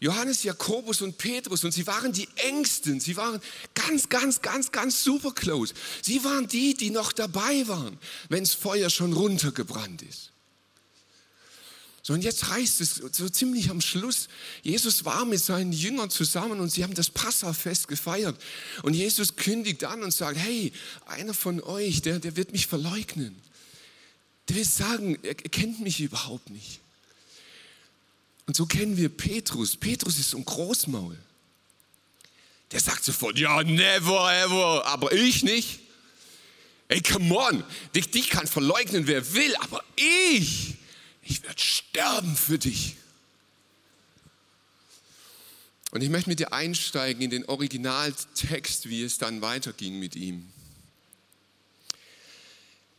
Johannes, 0.00 0.42
Jakobus 0.42 1.02
und 1.02 1.18
Petrus 1.18 1.62
und 1.62 1.72
sie 1.72 1.86
waren 1.86 2.12
die 2.12 2.26
Ängsten, 2.36 2.98
sie 3.00 3.18
waren 3.18 3.38
ganz, 3.74 4.08
ganz, 4.08 4.40
ganz, 4.40 4.72
ganz 4.72 5.04
super 5.04 5.32
close. 5.32 5.74
Sie 6.00 6.24
waren 6.24 6.48
die, 6.48 6.72
die 6.72 6.88
noch 6.88 7.12
dabei 7.12 7.68
waren, 7.68 7.98
wenn 8.30 8.42
das 8.42 8.54
Feuer 8.54 8.88
schon 8.88 9.12
runtergebrannt 9.12 10.00
ist. 10.00 10.29
So, 12.02 12.14
und 12.14 12.22
jetzt 12.22 12.48
heißt 12.48 12.80
es 12.80 12.94
so 13.12 13.28
ziemlich 13.28 13.70
am 13.70 13.80
Schluss, 13.80 14.28
Jesus 14.62 15.04
war 15.04 15.26
mit 15.26 15.40
seinen 15.40 15.72
Jüngern 15.72 16.08
zusammen 16.08 16.58
und 16.58 16.70
sie 16.70 16.82
haben 16.82 16.94
das 16.94 17.10
Passafest 17.10 17.88
gefeiert. 17.88 18.40
Und 18.82 18.94
Jesus 18.94 19.36
kündigt 19.36 19.84
an 19.84 20.02
und 20.02 20.12
sagt, 20.12 20.38
hey, 20.38 20.72
einer 21.06 21.34
von 21.34 21.62
euch, 21.62 22.00
der, 22.00 22.18
der 22.18 22.36
wird 22.36 22.52
mich 22.52 22.66
verleugnen. 22.66 23.36
Der 24.48 24.56
wird 24.56 24.66
sagen, 24.66 25.18
er 25.22 25.34
kennt 25.34 25.80
mich 25.80 26.00
überhaupt 26.00 26.48
nicht. 26.48 26.80
Und 28.46 28.56
so 28.56 28.66
kennen 28.66 28.96
wir 28.96 29.10
Petrus. 29.10 29.76
Petrus 29.76 30.18
ist 30.18 30.30
so 30.30 30.38
ein 30.38 30.44
Großmaul. 30.44 31.16
Der 32.72 32.80
sagt 32.80 33.04
sofort, 33.04 33.38
ja, 33.38 33.62
never 33.62 34.32
ever, 34.32 34.86
aber 34.86 35.12
ich 35.12 35.42
nicht. 35.42 35.80
Ey, 36.88 37.00
come 37.02 37.32
on, 37.32 37.64
dich, 37.94 38.10
dich 38.10 38.30
kann 38.30 38.46
verleugnen, 38.46 39.06
wer 39.06 39.34
will, 39.34 39.54
aber 39.60 39.84
ich, 39.94 40.69
ich 41.30 41.44
werde 41.44 41.60
sterben 41.60 42.36
für 42.36 42.58
dich. 42.58 42.96
Und 45.92 46.02
ich 46.02 46.10
möchte 46.10 46.28
mit 46.28 46.40
dir 46.40 46.52
einsteigen 46.52 47.22
in 47.22 47.30
den 47.30 47.44
Originaltext, 47.44 48.88
wie 48.88 49.02
es 49.02 49.18
dann 49.18 49.40
weiterging 49.40 49.98
mit 49.98 50.16
ihm. 50.16 50.52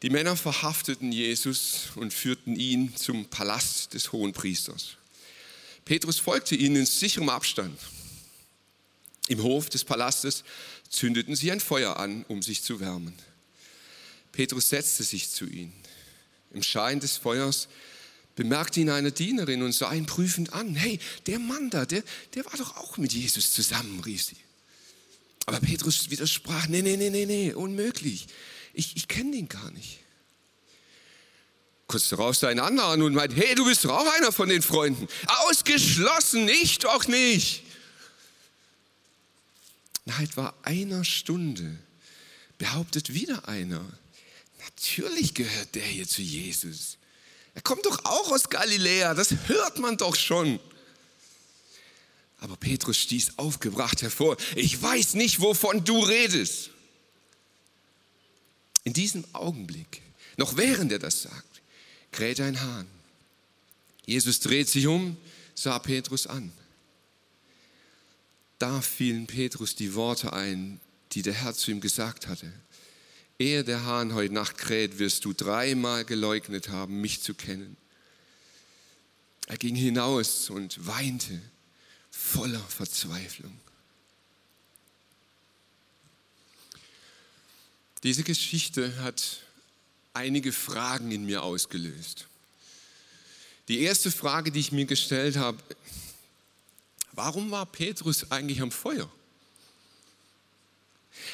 Die 0.01 0.09
Männer 0.09 0.35
verhafteten 0.35 1.11
Jesus 1.11 1.89
und 1.95 2.13
führten 2.13 2.55
ihn 2.55 2.95
zum 2.95 3.25
Palast 3.25 3.93
des 3.93 4.11
Hohenpriesters. 4.11 4.97
Petrus 5.85 6.19
folgte 6.19 6.55
ihnen 6.55 6.77
in 6.77 6.85
sicherem 6.85 7.29
Abstand. 7.29 7.77
Im 9.27 9.43
Hof 9.43 9.69
des 9.69 9.83
Palastes 9.83 10.43
zündeten 10.89 11.35
sie 11.35 11.51
ein 11.51 11.59
Feuer 11.59 11.97
an, 11.97 12.25
um 12.27 12.41
sich 12.41 12.63
zu 12.63 12.79
wärmen. 12.79 13.13
Petrus 14.31 14.69
setzte 14.69 15.03
sich 15.03 15.29
zu 15.29 15.45
ihnen. 15.45 15.73
Im 16.51 16.63
Schein 16.63 16.99
des 16.99 17.17
Feuers 17.17 17.67
bemerkte 18.35 18.79
ihn 18.79 18.89
eine 18.89 19.11
Dienerin 19.11 19.61
und 19.61 19.73
sah 19.73 19.93
ihn 19.93 20.05
prüfend 20.05 20.53
an. 20.53 20.75
Hey, 20.75 20.99
der 21.27 21.39
Mann 21.39 21.69
da, 21.69 21.85
der, 21.85 22.03
der 22.33 22.45
war 22.45 22.57
doch 22.57 22.77
auch 22.77 22.97
mit 22.97 23.13
Jesus 23.13 23.53
zusammen, 23.53 23.99
rief 24.01 24.23
sie. 24.23 24.37
Aber 25.45 25.59
Petrus 25.59 26.09
widersprach, 26.09 26.67
nee, 26.67 26.81
nee, 26.81 26.97
nee, 26.97 27.09
nee, 27.09 27.25
nee, 27.25 27.53
unmöglich. 27.53 28.27
Ich, 28.73 28.95
ich 28.95 29.07
kenne 29.07 29.31
den 29.31 29.49
gar 29.49 29.71
nicht. 29.71 29.99
Kurz 31.87 32.07
darauf 32.09 32.37
sah 32.37 32.47
ein 32.47 32.59
anderer 32.59 32.87
an 32.87 33.01
und 33.01 33.13
meinte, 33.13 33.35
hey, 33.35 33.53
du 33.53 33.65
bist 33.65 33.83
doch 33.83 33.91
auch 33.91 34.13
einer 34.13 34.31
von 34.31 34.47
den 34.47 34.61
Freunden. 34.61 35.07
Ausgeschlossen, 35.49 36.47
ich 36.47 36.77
doch 36.77 37.07
nicht. 37.07 37.63
Nach 40.05 40.21
etwa 40.21 40.53
einer 40.63 41.03
Stunde 41.03 41.77
behauptet 42.57 43.13
wieder 43.13 43.47
einer, 43.47 43.85
natürlich 44.63 45.33
gehört 45.33 45.75
der 45.75 45.83
hier 45.83 46.07
zu 46.07 46.21
Jesus. 46.21 46.97
Er 47.53 47.61
kommt 47.61 47.85
doch 47.85 48.05
auch 48.05 48.31
aus 48.31 48.49
Galiläa, 48.49 49.13
das 49.13 49.35
hört 49.47 49.79
man 49.79 49.97
doch 49.97 50.15
schon. 50.15 50.59
Aber 52.39 52.55
Petrus 52.55 52.97
stieß 52.97 53.37
aufgebracht 53.37 54.01
hervor, 54.01 54.37
ich 54.55 54.81
weiß 54.81 55.13
nicht, 55.13 55.41
wovon 55.41 55.83
du 55.83 55.99
redest. 55.99 56.71
In 58.83 58.93
diesem 58.93 59.23
Augenblick, 59.33 60.01
noch 60.37 60.57
während 60.57 60.91
er 60.91 60.99
das 60.99 61.21
sagt, 61.21 61.61
kräht 62.11 62.39
ein 62.41 62.59
Hahn. 62.59 62.87
Jesus 64.05 64.39
dreht 64.39 64.69
sich 64.69 64.87
um, 64.87 65.17
sah 65.53 65.77
Petrus 65.77 66.25
an. 66.25 66.51
Da 68.57 68.81
fielen 68.81 69.27
Petrus 69.27 69.75
die 69.75 69.93
Worte 69.93 70.33
ein, 70.33 70.79
die 71.11 71.21
der 71.21 71.33
Herr 71.33 71.53
zu 71.53 71.71
ihm 71.71 71.81
gesagt 71.81 72.27
hatte. 72.27 72.51
Ehe 73.41 73.63
der 73.63 73.85
Hahn 73.85 74.13
heute 74.13 74.35
Nacht 74.35 74.59
kräht, 74.59 74.99
wirst 74.99 75.25
du 75.25 75.33
dreimal 75.33 76.05
geleugnet 76.05 76.69
haben, 76.69 77.01
mich 77.01 77.23
zu 77.23 77.33
kennen. 77.33 77.75
Er 79.47 79.57
ging 79.57 79.75
hinaus 79.75 80.51
und 80.51 80.85
weinte 80.85 81.41
voller 82.11 82.59
Verzweiflung. 82.59 83.59
Diese 88.03 88.21
Geschichte 88.21 88.95
hat 89.01 89.39
einige 90.13 90.51
Fragen 90.51 91.11
in 91.11 91.25
mir 91.25 91.41
ausgelöst. 91.41 92.27
Die 93.69 93.81
erste 93.81 94.11
Frage, 94.11 94.51
die 94.51 94.59
ich 94.59 94.71
mir 94.71 94.85
gestellt 94.85 95.37
habe, 95.37 95.57
warum 97.13 97.49
war 97.49 97.65
Petrus 97.65 98.29
eigentlich 98.31 98.61
am 98.61 98.71
Feuer? 98.71 99.11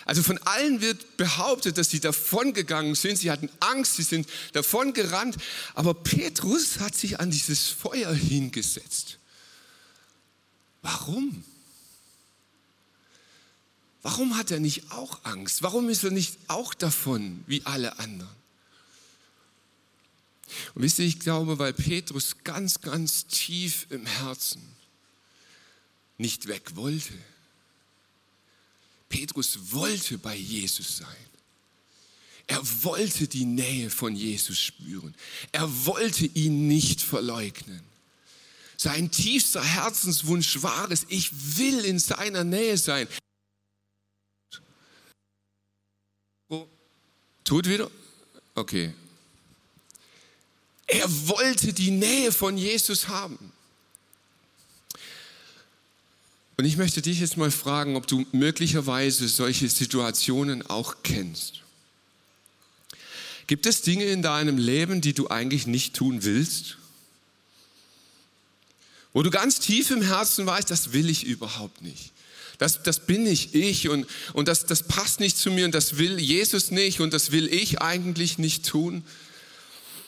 Also 0.06 0.24
von 0.24 0.38
allen 0.40 0.82
wird 0.82 1.18
behauptet, 1.18 1.78
dass 1.78 1.90
sie 1.90 2.00
davongegangen 2.00 2.96
sind. 2.96 3.18
Sie 3.18 3.32
hatten 3.32 3.50
Angst, 3.60 3.96
sie 3.96 4.04
sind 4.04 4.28
davongerannt. 4.54 5.38
Aber 5.74 5.94
Petrus 5.94 6.80
hat 6.80 6.96
sich 6.96 7.20
an 7.20 7.32
dieses 7.32 7.68
Feuer 7.68 8.14
hingesetzt. 8.14 9.18
Warum? 10.82 11.44
Warum 14.02 14.38
hat 14.38 14.52
er 14.52 14.60
nicht 14.60 14.92
auch 14.92 15.26
Angst? 15.26 15.64
Warum 15.64 15.90
ist 15.90 16.04
er 16.04 16.12
nicht 16.12 16.38
auch 16.48 16.74
davon 16.74 17.44
wie 17.48 17.66
alle 17.66 18.00
anderen? 18.00 18.38
Und 20.76 20.82
wisst 20.84 21.00
ihr, 21.00 21.06
ich 21.06 21.20
glaube, 21.20 21.60
weil 21.60 21.74
Petrus 21.74 22.38
ganz, 22.44 22.80
ganz 22.80 23.28
tief 23.28 23.88
im 23.90 24.06
Herzen 24.06 24.62
nicht 26.18 26.48
weg 26.48 26.76
wollte. 26.76 27.14
Petrus 29.10 29.72
wollte 29.72 30.18
bei 30.18 30.36
Jesus 30.36 30.98
sein. 30.98 31.28
Er 32.48 32.62
wollte 32.84 33.28
die 33.28 33.46
Nähe 33.46 33.90
von 33.90 34.16
Jesus 34.16 34.60
spüren. 34.60 35.14
Er 35.52 35.86
wollte 35.86 36.26
ihn 36.26 36.68
nicht 36.68 37.02
verleugnen. 37.02 37.82
Sein 38.78 39.12
tiefster 39.12 39.64
Herzenswunsch 39.64 40.62
war 40.62 40.90
es, 40.92 41.06
ich 41.10 41.58
will 41.58 41.84
in 41.84 42.00
seiner 42.00 42.44
Nähe 42.44 42.78
sein. 42.78 43.08
Tut 47.44 47.68
wieder? 47.68 47.90
Okay. 48.56 48.94
Er 50.86 51.10
wollte 51.28 51.74
die 51.74 51.92
Nähe 51.92 52.32
von 52.32 52.58
Jesus 52.58 53.08
haben. 53.08 53.52
Und 56.58 56.66
ich 56.66 56.78
möchte 56.78 57.04
dich 57.04 57.20
jetzt 57.20 57.38
mal 57.38 57.52
fragen, 57.52 57.96
ob 57.96 58.08
du 58.08 58.26
möglicherweise 58.32 59.28
solche 59.28 59.70
Situationen 59.70 60.68
auch 60.68 60.98
kennst. 61.04 61.62
Gibt 63.46 63.68
es 63.68 63.84
Dinge 63.84 64.06
in 64.06 64.24
deinem 64.24 64.58
Leben, 64.58 65.00
die 65.00 65.14
du 65.14 65.30
eigentlich 65.30 65.68
nicht 65.68 65.96
tun 65.96 66.24
willst? 66.24 66.78
Wo 69.14 69.22
du 69.24 69.30
ganz 69.30 69.60
tief 69.60 69.92
im 69.92 70.02
Herzen 70.02 70.46
weißt, 70.46 70.70
das 70.70 70.94
will 70.94 71.10
ich 71.10 71.24
überhaupt 71.26 71.82
nicht. 71.82 72.12
Das, 72.58 72.82
das 72.82 73.06
bin 73.06 73.24
nicht 73.24 73.54
ich 73.54 73.88
und, 73.88 74.08
und 74.34 74.48
das, 74.48 74.66
das 74.66 74.84
passt 74.84 75.20
nicht 75.20 75.38
zu 75.38 75.52
mir 75.52 75.66
und 75.66 75.76
das 75.76 75.98
will 75.98 76.20
Jesus 76.20 76.72
nicht 76.72 77.00
und 77.00 77.14
das 77.14 77.32
will 77.32 77.48
ich 77.54 77.82
eigentlich 77.82 78.40
nicht 78.40 78.66
tun. 78.66 79.04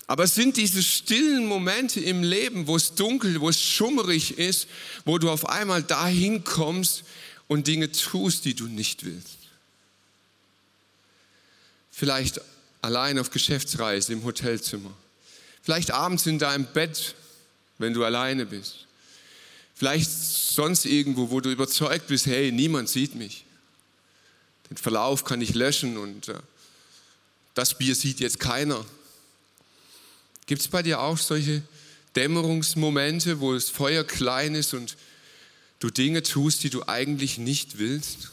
Aber 0.09 0.23
es 0.23 0.33
sind 0.33 0.57
diese 0.57 0.81
stillen 0.81 1.45
Momente 1.45 1.99
im 1.99 2.23
Leben, 2.23 2.65
wo 2.65 2.75
es 2.75 2.95
dunkel, 2.95 3.39
wo 3.41 3.49
es 3.49 3.61
schummerig 3.61 4.39
ist, 4.39 4.67
wo 5.05 5.19
du 5.19 5.29
auf 5.29 5.47
einmal 5.47 5.83
dahin 5.83 6.43
kommst 6.43 7.03
und 7.47 7.67
Dinge 7.67 7.91
tust, 7.91 8.43
die 8.45 8.55
du 8.55 8.65
nicht 8.65 9.05
willst. 9.05 9.37
Vielleicht 11.91 12.41
allein 12.81 13.19
auf 13.19 13.29
Geschäftsreise 13.29 14.13
im 14.13 14.23
Hotelzimmer. 14.23 14.91
Vielleicht 15.61 15.91
abends 15.91 16.25
in 16.25 16.39
deinem 16.39 16.65
Bett, 16.65 17.13
wenn 17.77 17.93
du 17.93 18.03
alleine 18.03 18.47
bist. 18.47 18.87
Vielleicht 19.75 20.09
sonst 20.09 20.85
irgendwo, 20.85 21.29
wo 21.29 21.39
du 21.39 21.51
überzeugt 21.51 22.07
bist, 22.07 22.25
hey, 22.25 22.51
niemand 22.51 22.89
sieht 22.89 23.13
mich. 23.13 23.45
Den 24.71 24.77
Verlauf 24.77 25.23
kann 25.23 25.39
ich 25.39 25.53
löschen 25.53 25.97
und 25.97 26.29
äh, 26.29 26.39
das 27.53 27.77
Bier 27.77 27.93
sieht 27.93 28.19
jetzt 28.19 28.39
keiner. 28.39 28.83
Gibt 30.49 30.63
es 30.63 30.67
bei 30.67 30.81
dir 30.81 30.99
auch 30.99 31.19
solche 31.19 31.61
Dämmerungsmomente, 32.15 33.39
wo 33.39 33.53
das 33.53 33.69
Feuer 33.69 34.03
klein 34.03 34.55
ist 34.55 34.73
und 34.73 34.97
du 35.77 35.91
Dinge 35.91 36.23
tust, 36.23 36.63
die 36.63 36.71
du 36.71 36.87
eigentlich 36.87 37.37
nicht 37.37 37.77
willst? 37.77 38.31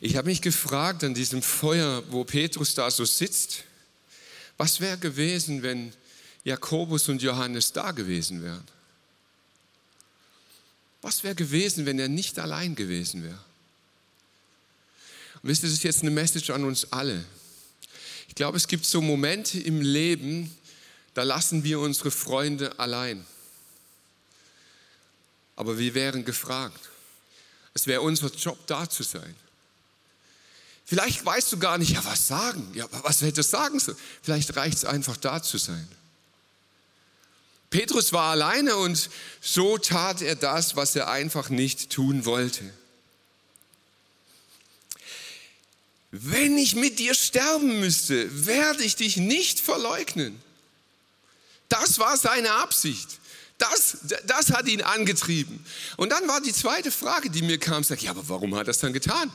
Ich 0.00 0.14
habe 0.14 0.28
mich 0.28 0.42
gefragt 0.42 1.02
an 1.02 1.14
diesem 1.14 1.42
Feuer, 1.42 2.04
wo 2.12 2.22
Petrus 2.22 2.74
da 2.74 2.88
so 2.88 3.04
sitzt, 3.04 3.64
was 4.58 4.78
wäre 4.78 4.98
gewesen, 4.98 5.64
wenn 5.64 5.92
Jakobus 6.44 7.08
und 7.08 7.20
Johannes 7.20 7.72
da 7.72 7.90
gewesen 7.90 8.44
wären? 8.44 8.62
Was 11.02 11.24
wäre 11.24 11.34
gewesen, 11.34 11.84
wenn 11.84 11.98
er 11.98 12.08
nicht 12.08 12.38
allein 12.38 12.76
gewesen 12.76 13.24
wäre? 13.24 13.44
Wisst 15.42 15.64
ihr, 15.64 15.68
das 15.68 15.78
ist 15.78 15.82
jetzt 15.82 16.02
eine 16.02 16.12
Message 16.12 16.50
an 16.50 16.62
uns 16.62 16.92
alle. 16.92 17.24
Ich 18.36 18.38
glaube, 18.38 18.58
es 18.58 18.68
gibt 18.68 18.84
so 18.84 19.00
Momente 19.00 19.58
im 19.58 19.80
Leben, 19.80 20.54
da 21.14 21.22
lassen 21.22 21.64
wir 21.64 21.80
unsere 21.80 22.10
Freunde 22.10 22.78
allein. 22.78 23.24
Aber 25.56 25.78
wir 25.78 25.94
wären 25.94 26.22
gefragt. 26.22 26.78
Es 27.72 27.86
wäre 27.86 28.02
unser 28.02 28.28
Job, 28.28 28.58
da 28.66 28.86
zu 28.90 29.04
sein. 29.04 29.34
Vielleicht 30.84 31.24
weißt 31.24 31.50
du 31.50 31.58
gar 31.58 31.78
nicht, 31.78 31.92
ja, 31.92 32.04
was 32.04 32.28
sagen? 32.28 32.70
Ja, 32.74 32.86
was 33.04 33.22
hätte 33.22 33.40
es 33.40 33.48
sagen 33.48 33.80
sollen? 33.80 33.96
Vielleicht 34.20 34.54
reicht 34.54 34.76
es 34.76 34.84
einfach, 34.84 35.16
da 35.16 35.42
zu 35.42 35.56
sein. 35.56 35.88
Petrus 37.70 38.12
war 38.12 38.32
alleine 38.32 38.76
und 38.76 39.08
so 39.40 39.78
tat 39.78 40.20
er 40.20 40.36
das, 40.36 40.76
was 40.76 40.94
er 40.94 41.08
einfach 41.08 41.48
nicht 41.48 41.88
tun 41.88 42.26
wollte. 42.26 42.70
Wenn 46.22 46.56
ich 46.58 46.74
mit 46.74 46.98
dir 46.98 47.14
sterben 47.14 47.80
müsste, 47.80 48.46
werde 48.46 48.84
ich 48.84 48.96
dich 48.96 49.16
nicht 49.16 49.60
verleugnen. 49.60 50.40
Das 51.68 51.98
war 51.98 52.16
seine 52.16 52.52
Absicht. 52.52 53.08
Das, 53.58 53.98
das 54.26 54.50
hat 54.50 54.68
ihn 54.68 54.82
angetrieben. 54.82 55.64
Und 55.96 56.10
dann 56.10 56.28
war 56.28 56.40
die 56.40 56.52
zweite 56.52 56.90
Frage, 56.90 57.30
die 57.30 57.42
mir 57.42 57.58
kam, 57.58 57.82
sag, 57.82 58.02
ja, 58.02 58.10
aber 58.10 58.28
warum 58.28 58.54
hat 58.54 58.62
er 58.62 58.64
das 58.64 58.78
dann 58.78 58.92
getan? 58.92 59.32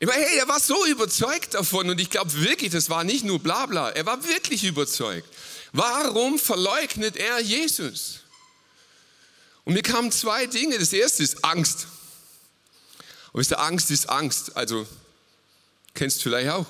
Ich 0.00 0.06
meine, 0.06 0.22
hey, 0.22 0.38
er 0.38 0.46
war 0.46 0.60
so 0.60 0.86
überzeugt 0.86 1.54
davon 1.54 1.90
und 1.90 2.00
ich 2.00 2.10
glaube 2.10 2.32
wirklich, 2.34 2.70
das 2.70 2.88
war 2.88 3.02
nicht 3.02 3.24
nur 3.24 3.40
Blabla, 3.40 3.90
er 3.90 4.06
war 4.06 4.22
wirklich 4.24 4.62
überzeugt. 4.62 5.28
Warum 5.72 6.38
verleugnet 6.38 7.16
er 7.16 7.40
Jesus? 7.40 8.20
Und 9.64 9.74
mir 9.74 9.82
kamen 9.82 10.12
zwei 10.12 10.46
Dinge. 10.46 10.78
Das 10.78 10.92
erste 10.92 11.22
ist 11.22 11.44
Angst. 11.44 11.88
Und 13.32 13.40
wisst 13.40 13.52
ihr, 13.52 13.60
Angst 13.60 13.90
ist 13.90 14.08
Angst. 14.08 14.56
Also, 14.56 14.86
kennst 15.94 16.18
du 16.18 16.22
vielleicht 16.22 16.50
auch. 16.50 16.66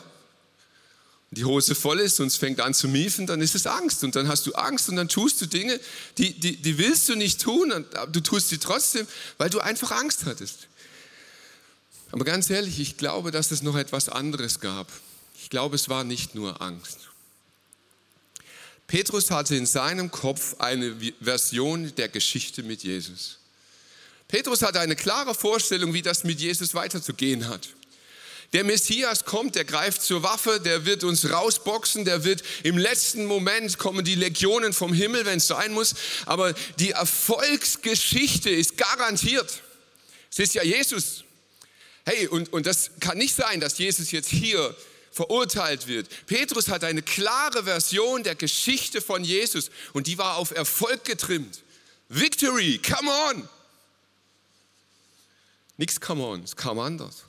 Die 1.30 1.44
Hose 1.44 1.74
voll 1.74 2.00
ist 2.00 2.20
und 2.20 2.28
es 2.28 2.36
fängt 2.36 2.58
an 2.60 2.72
zu 2.72 2.88
miefen, 2.88 3.26
dann 3.26 3.42
ist 3.42 3.54
es 3.54 3.66
Angst. 3.66 4.02
Und 4.02 4.16
dann 4.16 4.28
hast 4.28 4.46
du 4.46 4.54
Angst 4.54 4.88
und 4.88 4.96
dann 4.96 5.08
tust 5.08 5.40
du 5.42 5.46
Dinge, 5.46 5.78
die, 6.16 6.32
die, 6.32 6.56
die 6.56 6.78
willst 6.78 7.08
du 7.08 7.16
nicht 7.16 7.40
tun, 7.40 7.70
und 7.70 7.86
du 8.12 8.20
tust 8.20 8.48
sie 8.48 8.58
trotzdem, 8.58 9.06
weil 9.36 9.50
du 9.50 9.60
einfach 9.60 9.90
Angst 9.90 10.24
hattest. 10.24 10.68
Aber 12.12 12.24
ganz 12.24 12.48
ehrlich, 12.48 12.80
ich 12.80 12.96
glaube, 12.96 13.30
dass 13.30 13.50
es 13.50 13.62
noch 13.62 13.76
etwas 13.76 14.08
anderes 14.08 14.60
gab. 14.60 14.90
Ich 15.40 15.50
glaube, 15.50 15.76
es 15.76 15.90
war 15.90 16.04
nicht 16.04 16.34
nur 16.34 16.62
Angst. 16.62 17.08
Petrus 18.86 19.30
hatte 19.30 19.54
in 19.54 19.66
seinem 19.66 20.10
Kopf 20.10 20.56
eine 20.58 20.96
Version 21.20 21.94
der 21.96 22.08
Geschichte 22.08 22.62
mit 22.62 22.82
Jesus. 22.82 23.38
Petrus 24.28 24.62
hatte 24.62 24.80
eine 24.80 24.94
klare 24.94 25.34
Vorstellung, 25.34 25.94
wie 25.94 26.02
das 26.02 26.22
mit 26.22 26.38
Jesus 26.38 26.74
weiterzugehen 26.74 27.48
hat. 27.48 27.68
Der 28.54 28.64
Messias 28.64 29.24
kommt, 29.24 29.56
der 29.56 29.64
greift 29.64 30.02
zur 30.02 30.22
Waffe, 30.22 30.60
der 30.60 30.86
wird 30.86 31.04
uns 31.04 31.30
rausboxen, 31.30 32.06
der 32.06 32.24
wird 32.24 32.42
im 32.62 32.78
letzten 32.78 33.26
Moment 33.26 33.76
kommen 33.76 34.04
die 34.04 34.14
Legionen 34.14 34.72
vom 34.72 34.92
Himmel, 34.94 35.26
wenn 35.26 35.36
es 35.36 35.46
sein 35.46 35.72
muss. 35.72 35.94
Aber 36.24 36.54
die 36.78 36.92
Erfolgsgeschichte 36.92 38.48
ist 38.48 38.78
garantiert. 38.78 39.62
Es 40.30 40.38
ist 40.38 40.54
ja 40.54 40.62
Jesus. 40.62 41.24
Hey, 42.06 42.26
und, 42.26 42.50
und 42.52 42.66
das 42.66 42.90
kann 43.00 43.18
nicht 43.18 43.34
sein, 43.34 43.60
dass 43.60 43.76
Jesus 43.76 44.12
jetzt 44.12 44.30
hier 44.30 44.74
verurteilt 45.10 45.86
wird. 45.86 46.08
Petrus 46.26 46.68
hat 46.68 46.84
eine 46.84 47.02
klare 47.02 47.64
Version 47.64 48.22
der 48.22 48.34
Geschichte 48.34 49.02
von 49.02 49.24
Jesus 49.24 49.70
und 49.92 50.06
die 50.06 50.16
war 50.16 50.36
auf 50.36 50.52
Erfolg 50.52 51.04
getrimmt. 51.04 51.60
Victory, 52.08 52.78
come 52.78 53.10
on! 53.10 53.48
Nichts 55.78 56.00
kam 56.00 56.20
on, 56.20 56.42
es 56.42 56.56
kam 56.56 56.78
anders. 56.80 57.24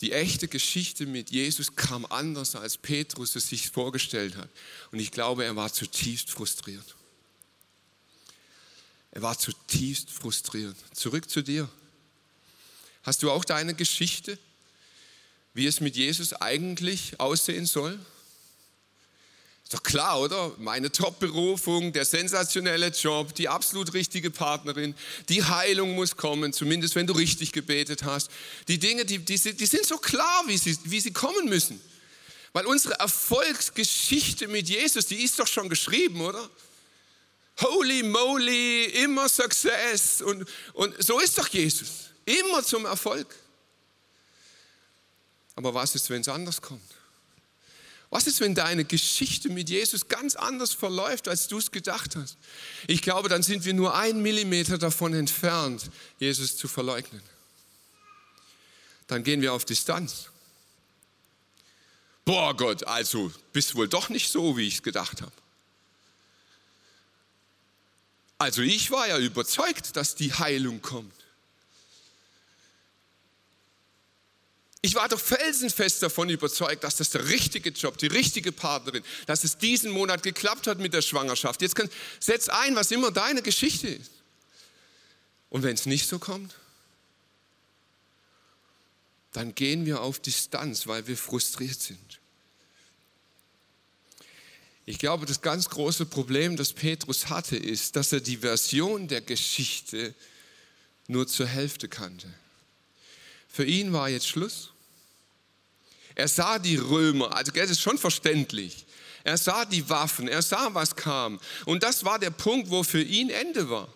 Die 0.00 0.12
echte 0.12 0.46
Geschichte 0.46 1.06
mit 1.06 1.30
Jesus 1.30 1.74
kam 1.74 2.04
anders, 2.06 2.54
als 2.54 2.76
Petrus 2.76 3.34
es 3.34 3.48
sich 3.48 3.70
vorgestellt 3.70 4.36
hat. 4.36 4.50
Und 4.92 4.98
ich 4.98 5.10
glaube, 5.10 5.44
er 5.44 5.56
war 5.56 5.72
zutiefst 5.72 6.30
frustriert. 6.30 6.94
Er 9.12 9.22
war 9.22 9.38
zutiefst 9.38 10.10
frustriert. 10.10 10.76
Zurück 10.92 11.30
zu 11.30 11.42
dir. 11.42 11.68
Hast 13.02 13.22
du 13.22 13.30
auch 13.30 13.44
deine 13.44 13.74
Geschichte, 13.74 14.38
wie 15.54 15.66
es 15.66 15.80
mit 15.80 15.96
Jesus 15.96 16.32
eigentlich 16.32 17.18
aussehen 17.18 17.66
soll? 17.66 17.98
Ist 19.68 19.74
doch 19.74 19.82
klar, 19.82 20.18
oder? 20.18 20.50
Meine 20.56 20.90
Top-Berufung, 20.90 21.92
der 21.92 22.06
sensationelle 22.06 22.88
Job, 22.88 23.34
die 23.34 23.50
absolut 23.50 23.92
richtige 23.92 24.30
Partnerin, 24.30 24.94
die 25.28 25.44
Heilung 25.44 25.94
muss 25.94 26.16
kommen, 26.16 26.54
zumindest 26.54 26.94
wenn 26.94 27.06
du 27.06 27.12
richtig 27.12 27.52
gebetet 27.52 28.02
hast. 28.02 28.30
Die 28.68 28.78
Dinge, 28.78 29.04
die, 29.04 29.18
die, 29.18 29.36
die 29.36 29.66
sind 29.66 29.84
so 29.84 29.98
klar, 29.98 30.44
wie 30.46 30.56
sie, 30.56 30.78
wie 30.84 31.00
sie 31.00 31.12
kommen 31.12 31.50
müssen. 31.50 31.78
Weil 32.54 32.64
unsere 32.64 32.94
Erfolgsgeschichte 32.94 34.48
mit 34.48 34.70
Jesus, 34.70 35.04
die 35.04 35.22
ist 35.22 35.38
doch 35.38 35.46
schon 35.46 35.68
geschrieben, 35.68 36.22
oder? 36.22 36.48
Holy 37.60 38.04
moly, 38.04 38.86
immer 39.02 39.28
Success. 39.28 40.22
Und, 40.22 40.48
und 40.72 40.94
so 41.04 41.20
ist 41.20 41.36
doch 41.36 41.48
Jesus. 41.48 42.08
Immer 42.24 42.64
zum 42.64 42.86
Erfolg. 42.86 43.36
Aber 45.56 45.74
was 45.74 45.94
ist, 45.94 46.08
wenn 46.08 46.22
es 46.22 46.28
anders 46.28 46.62
kommt? 46.62 46.97
Was 48.10 48.26
ist, 48.26 48.40
wenn 48.40 48.54
deine 48.54 48.84
Geschichte 48.84 49.50
mit 49.50 49.68
Jesus 49.68 50.08
ganz 50.08 50.34
anders 50.34 50.72
verläuft, 50.72 51.28
als 51.28 51.46
du 51.46 51.58
es 51.58 51.70
gedacht 51.70 52.16
hast? 52.16 52.38
Ich 52.86 53.02
glaube, 53.02 53.28
dann 53.28 53.42
sind 53.42 53.66
wir 53.66 53.74
nur 53.74 53.94
ein 53.94 54.22
Millimeter 54.22 54.78
davon 54.78 55.12
entfernt, 55.12 55.90
Jesus 56.18 56.56
zu 56.56 56.68
verleugnen. 56.68 57.22
Dann 59.08 59.24
gehen 59.24 59.42
wir 59.42 59.52
auf 59.52 59.64
Distanz. 59.66 60.28
Boah 62.24 62.56
Gott, 62.56 62.84
also 62.84 63.32
bist 63.52 63.74
wohl 63.74 63.88
doch 63.88 64.08
nicht 64.08 64.30
so, 64.30 64.56
wie 64.56 64.66
ich 64.66 64.76
es 64.76 64.82
gedacht 64.82 65.20
habe. 65.20 65.32
Also 68.38 68.62
ich 68.62 68.90
war 68.90 69.08
ja 69.08 69.18
überzeugt, 69.18 69.96
dass 69.96 70.14
die 70.14 70.32
Heilung 70.32 70.80
kommt. 70.80 71.12
Ich 74.80 74.94
war 74.94 75.08
doch 75.08 75.18
felsenfest 75.18 76.02
davon 76.02 76.28
überzeugt, 76.28 76.84
dass 76.84 76.96
das 76.96 77.10
der 77.10 77.28
richtige 77.28 77.70
Job, 77.70 77.98
die 77.98 78.06
richtige 78.06 78.52
Partnerin, 78.52 79.02
dass 79.26 79.42
es 79.42 79.58
diesen 79.58 79.90
Monat 79.90 80.22
geklappt 80.22 80.68
hat 80.68 80.78
mit 80.78 80.94
der 80.94 81.02
Schwangerschaft. 81.02 81.62
Jetzt 81.62 81.74
kann, 81.74 81.90
setz 82.20 82.48
ein, 82.48 82.76
was 82.76 82.92
immer 82.92 83.10
deine 83.10 83.42
Geschichte 83.42 83.88
ist. 83.88 84.12
Und 85.50 85.62
wenn 85.64 85.74
es 85.74 85.86
nicht 85.86 86.06
so 86.08 86.18
kommt, 86.18 86.54
dann 89.32 89.54
gehen 89.54 89.84
wir 89.84 90.00
auf 90.00 90.20
Distanz, 90.20 90.86
weil 90.86 91.06
wir 91.06 91.16
frustriert 91.16 91.80
sind. 91.80 92.20
Ich 94.86 94.98
glaube, 94.98 95.26
das 95.26 95.42
ganz 95.42 95.68
große 95.68 96.06
Problem, 96.06 96.56
das 96.56 96.72
Petrus 96.72 97.28
hatte, 97.28 97.56
ist, 97.56 97.96
dass 97.96 98.12
er 98.12 98.20
die 98.20 98.38
Version 98.38 99.06
der 99.06 99.20
Geschichte 99.20 100.14
nur 101.08 101.26
zur 101.26 101.46
Hälfte 101.46 101.88
kannte. 101.88 102.32
Für 103.58 103.64
ihn 103.64 103.92
war 103.92 104.08
jetzt 104.08 104.28
Schluss. 104.28 104.70
Er 106.14 106.28
sah 106.28 106.60
die 106.60 106.76
Römer, 106.76 107.34
also 107.34 107.50
das 107.50 107.70
ist 107.70 107.80
schon 107.80 107.98
verständlich. 107.98 108.86
Er 109.24 109.36
sah 109.36 109.64
die 109.64 109.88
Waffen, 109.90 110.28
er 110.28 110.42
sah, 110.42 110.72
was 110.74 110.94
kam. 110.94 111.40
Und 111.66 111.82
das 111.82 112.04
war 112.04 112.20
der 112.20 112.30
Punkt, 112.30 112.70
wo 112.70 112.84
für 112.84 113.02
ihn 113.02 113.30
Ende 113.30 113.68
war. 113.68 113.92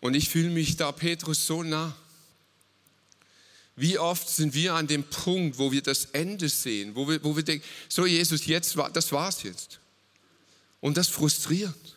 Und 0.00 0.14
ich 0.14 0.28
fühle 0.28 0.50
mich 0.50 0.76
da 0.76 0.90
Petrus 0.90 1.46
so 1.46 1.62
nah. 1.62 1.96
Wie 3.76 4.00
oft 4.00 4.28
sind 4.28 4.52
wir 4.54 4.74
an 4.74 4.88
dem 4.88 5.04
Punkt, 5.04 5.58
wo 5.58 5.70
wir 5.70 5.82
das 5.82 6.06
Ende 6.06 6.48
sehen, 6.48 6.96
wo 6.96 7.08
wir, 7.08 7.22
wo 7.22 7.36
wir 7.36 7.44
denken, 7.44 7.64
so 7.88 8.04
Jesus, 8.04 8.46
jetzt 8.46 8.76
war, 8.76 8.90
das 8.90 9.12
war's 9.12 9.44
jetzt. 9.44 9.78
Und 10.80 10.96
das 10.96 11.06
frustriert. 11.06 11.95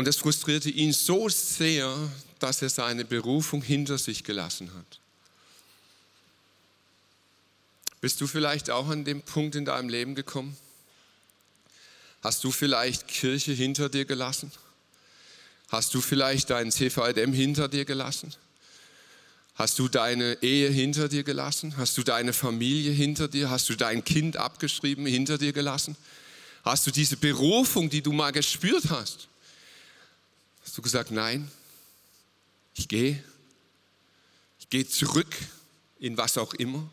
Und 0.00 0.06
das 0.06 0.16
frustrierte 0.16 0.70
ihn 0.70 0.94
so 0.94 1.28
sehr, 1.28 1.94
dass 2.38 2.62
er 2.62 2.70
seine 2.70 3.04
Berufung 3.04 3.60
hinter 3.60 3.98
sich 3.98 4.24
gelassen 4.24 4.72
hat. 4.72 4.98
Bist 8.00 8.18
du 8.22 8.26
vielleicht 8.26 8.70
auch 8.70 8.88
an 8.88 9.04
dem 9.04 9.20
Punkt 9.20 9.56
in 9.56 9.66
deinem 9.66 9.90
Leben 9.90 10.14
gekommen? 10.14 10.56
Hast 12.22 12.42
du 12.44 12.50
vielleicht 12.50 13.08
Kirche 13.08 13.52
hinter 13.52 13.90
dir 13.90 14.06
gelassen? 14.06 14.50
Hast 15.68 15.92
du 15.92 16.00
vielleicht 16.00 16.48
deinen 16.48 16.72
CVM 16.72 17.34
hinter 17.34 17.68
dir 17.68 17.84
gelassen? 17.84 18.34
Hast 19.54 19.78
du 19.78 19.86
deine 19.88 20.38
Ehe 20.40 20.70
hinter 20.70 21.10
dir 21.10 21.24
gelassen? 21.24 21.76
Hast 21.76 21.98
du 21.98 22.02
deine 22.02 22.32
Familie 22.32 22.92
hinter 22.92 23.28
dir? 23.28 23.50
Hast 23.50 23.68
du 23.68 23.74
dein 23.74 24.02
Kind 24.02 24.38
abgeschrieben 24.38 25.04
hinter 25.04 25.36
dir 25.36 25.52
gelassen? 25.52 25.94
Hast 26.64 26.86
du 26.86 26.90
diese 26.90 27.18
Berufung, 27.18 27.90
die 27.90 28.00
du 28.00 28.12
mal 28.12 28.30
gespürt 28.30 28.88
hast? 28.88 29.28
Du 30.80 30.84
gesagt, 30.84 31.10
nein, 31.10 31.50
ich 32.74 32.88
gehe, 32.88 33.22
ich 34.60 34.70
gehe 34.70 34.88
zurück 34.88 35.36
in 35.98 36.16
was 36.16 36.38
auch 36.38 36.54
immer? 36.54 36.90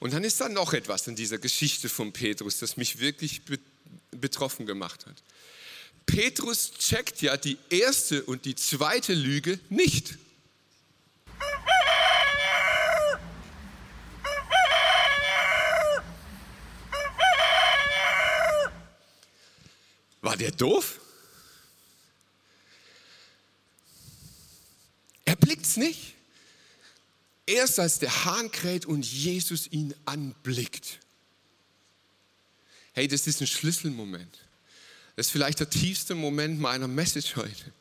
Und 0.00 0.14
dann 0.14 0.24
ist 0.24 0.40
da 0.40 0.48
noch 0.48 0.72
etwas 0.72 1.06
in 1.08 1.16
dieser 1.16 1.36
Geschichte 1.36 1.90
von 1.90 2.10
Petrus, 2.14 2.56
das 2.56 2.78
mich 2.78 3.00
wirklich 3.00 3.42
betroffen 4.12 4.64
gemacht 4.64 5.04
hat. 5.04 5.22
Petrus 6.06 6.72
checkt 6.78 7.20
ja 7.20 7.36
die 7.36 7.58
erste 7.68 8.24
und 8.24 8.46
die 8.46 8.54
zweite 8.54 9.12
Lüge 9.12 9.60
nicht. 9.68 10.16
War 20.22 20.38
der 20.38 20.52
doof? 20.52 20.98
Blickt's 25.70 25.76
nicht. 25.76 26.14
Erst 27.46 27.78
als 27.78 27.98
der 27.98 28.24
Hahn 28.24 28.50
kräht 28.50 28.86
und 28.86 29.04
Jesus 29.04 29.66
ihn 29.68 29.94
anblickt. 30.04 30.98
Hey, 32.92 33.08
das 33.08 33.26
ist 33.26 33.40
ein 33.40 33.46
Schlüsselmoment. 33.46 34.38
Das 35.16 35.26
ist 35.26 35.32
vielleicht 35.32 35.60
der 35.60 35.70
tiefste 35.70 36.14
Moment 36.14 36.60
meiner 36.60 36.88
Message 36.88 37.36
heute. 37.36 37.72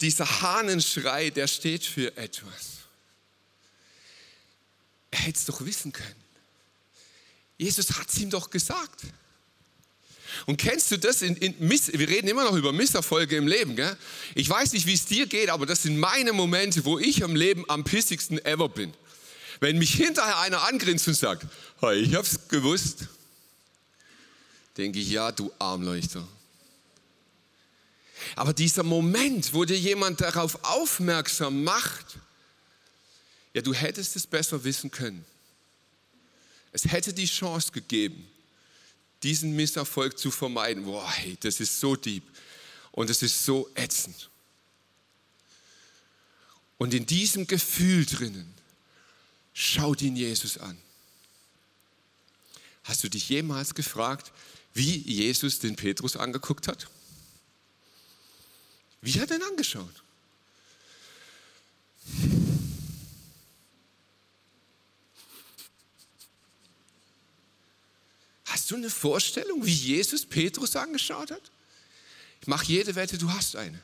Dieser 0.00 0.42
Hahnenschrei, 0.42 1.30
der 1.30 1.46
steht 1.46 1.84
für 1.84 2.16
etwas. 2.16 2.78
Er 5.10 5.20
hätte 5.20 5.38
es 5.38 5.44
doch 5.46 5.64
wissen 5.64 5.92
können. 5.92 6.24
Jesus 7.58 7.92
hat 7.98 8.10
es 8.10 8.18
ihm 8.18 8.30
doch 8.30 8.50
gesagt. 8.50 9.02
Und 10.44 10.58
kennst 10.58 10.90
du 10.90 10.98
das? 10.98 11.22
In, 11.22 11.36
in 11.36 11.54
wir 11.58 12.08
reden 12.08 12.28
immer 12.28 12.44
noch 12.44 12.54
über 12.54 12.72
Misserfolge 12.72 13.36
im 13.36 13.48
Leben. 13.48 13.76
Gell? 13.76 13.96
Ich 14.34 14.48
weiß 14.48 14.74
nicht, 14.74 14.86
wie 14.86 14.94
es 14.94 15.06
dir 15.06 15.26
geht, 15.26 15.48
aber 15.48 15.64
das 15.64 15.82
sind 15.82 15.98
meine 15.98 16.32
Momente, 16.32 16.84
wo 16.84 16.98
ich 16.98 17.24
am 17.24 17.34
Leben 17.34 17.64
am 17.68 17.84
pissigsten 17.84 18.44
ever 18.44 18.68
bin. 18.68 18.92
Wenn 19.60 19.78
mich 19.78 19.94
hinterher 19.94 20.38
einer 20.40 20.68
angrinst 20.68 21.08
und 21.08 21.14
sagt, 21.14 21.46
hey, 21.80 22.00
ich 22.00 22.14
hab's 22.14 22.48
gewusst 22.48 23.08
denke 24.76 24.98
ich, 24.98 25.10
ja, 25.10 25.32
du 25.32 25.52
Armleuchter. 25.58 26.26
Aber 28.34 28.52
dieser 28.52 28.82
Moment, 28.82 29.54
wo 29.54 29.64
dir 29.64 29.78
jemand 29.78 30.20
darauf 30.20 30.62
aufmerksam 30.64 31.64
macht, 31.64 32.18
ja, 33.54 33.62
du 33.62 33.72
hättest 33.72 34.16
es 34.16 34.26
besser 34.26 34.64
wissen 34.64 34.90
können. 34.90 35.24
Es 36.72 36.84
hätte 36.84 37.12
die 37.12 37.26
Chance 37.26 37.72
gegeben, 37.72 38.28
diesen 39.22 39.54
Misserfolg 39.56 40.18
zu 40.18 40.30
vermeiden. 40.30 40.84
Boah, 40.84 41.10
hey, 41.10 41.36
das 41.40 41.60
ist 41.60 41.80
so 41.80 41.96
deep 41.96 42.24
und 42.92 43.10
es 43.10 43.22
ist 43.22 43.44
so 43.44 43.68
ätzend. 43.74 44.30
Und 46.78 46.92
in 46.94 47.06
diesem 47.06 47.46
Gefühl 47.46 48.04
drinnen, 48.04 48.52
schaut 49.54 50.02
ihn 50.02 50.16
Jesus 50.16 50.58
an. 50.58 50.76
Hast 52.84 53.02
du 53.02 53.08
dich 53.08 53.28
jemals 53.28 53.74
gefragt, 53.74 54.32
wie 54.74 54.98
Jesus 54.98 55.58
den 55.58 55.74
Petrus 55.74 56.16
angeguckt 56.16 56.68
hat? 56.68 56.88
Wie 59.00 59.20
hat 59.20 59.30
er 59.30 59.36
ihn 59.36 59.42
angeschaut? 59.42 60.02
Hast 68.66 68.72
du 68.72 68.76
eine 68.78 68.90
Vorstellung, 68.90 69.64
wie 69.64 69.72
Jesus 69.72 70.26
Petrus 70.26 70.74
angeschaut 70.74 71.30
hat? 71.30 71.52
Ich 72.40 72.48
mache 72.48 72.64
jede 72.64 72.96
Wette, 72.96 73.16
du 73.16 73.30
hast 73.30 73.54
eine. 73.54 73.80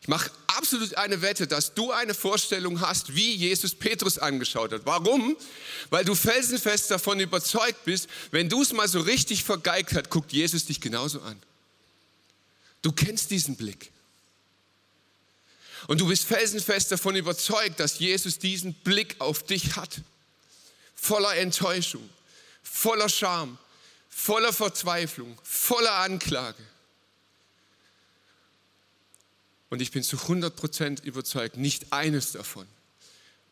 Ich 0.00 0.08
mache 0.08 0.32
absolut 0.48 0.96
eine 0.96 1.22
Wette, 1.22 1.46
dass 1.46 1.74
du 1.74 1.92
eine 1.92 2.12
Vorstellung 2.12 2.80
hast, 2.80 3.14
wie 3.14 3.36
Jesus 3.36 3.76
Petrus 3.76 4.18
angeschaut 4.18 4.72
hat. 4.72 4.84
Warum? 4.84 5.36
Weil 5.90 6.04
du 6.04 6.16
felsenfest 6.16 6.90
davon 6.90 7.20
überzeugt 7.20 7.84
bist, 7.84 8.08
wenn 8.32 8.48
du 8.48 8.62
es 8.62 8.72
mal 8.72 8.88
so 8.88 8.98
richtig 8.98 9.44
vergeigt 9.44 9.94
hast, 9.94 10.10
guckt 10.10 10.32
Jesus 10.32 10.66
dich 10.66 10.80
genauso 10.80 11.20
an. 11.20 11.40
Du 12.82 12.90
kennst 12.90 13.30
diesen 13.30 13.54
Blick. 13.54 13.92
Und 15.86 16.00
du 16.00 16.08
bist 16.08 16.24
felsenfest 16.24 16.90
davon 16.90 17.14
überzeugt, 17.14 17.78
dass 17.78 18.00
Jesus 18.00 18.40
diesen 18.40 18.74
Blick 18.74 19.14
auf 19.20 19.44
dich 19.44 19.76
hat. 19.76 20.00
Voller 20.96 21.36
Enttäuschung, 21.36 22.10
voller 22.64 23.08
Scham, 23.08 23.58
voller 24.08 24.52
Verzweiflung, 24.52 25.38
voller 25.44 25.92
Anklage. 25.92 26.62
Und 29.70 29.80
ich 29.80 29.92
bin 29.92 30.02
zu 30.02 30.16
100% 30.16 31.02
überzeugt, 31.02 31.56
nicht 31.56 31.92
eines 31.92 32.32
davon 32.32 32.66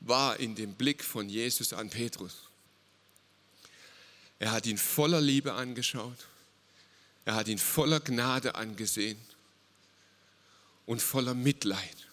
war 0.01 0.40
in 0.40 0.55
dem 0.55 0.75
Blick 0.75 1.05
von 1.05 1.29
Jesus 1.29 1.72
an 1.72 1.88
Petrus. 1.88 2.48
Er 4.38 4.51
hat 4.51 4.66
ihn 4.66 4.79
voller 4.79 5.20
Liebe 5.20 5.53
angeschaut. 5.53 6.27
Er 7.25 7.37
hat 7.37 7.46
ihn 7.46 7.59
voller 7.59 8.01
Gnade 8.01 8.57
angesehen 8.57 9.20
und 10.87 11.01
voller 11.01 11.35
Mitleid. 11.35 12.09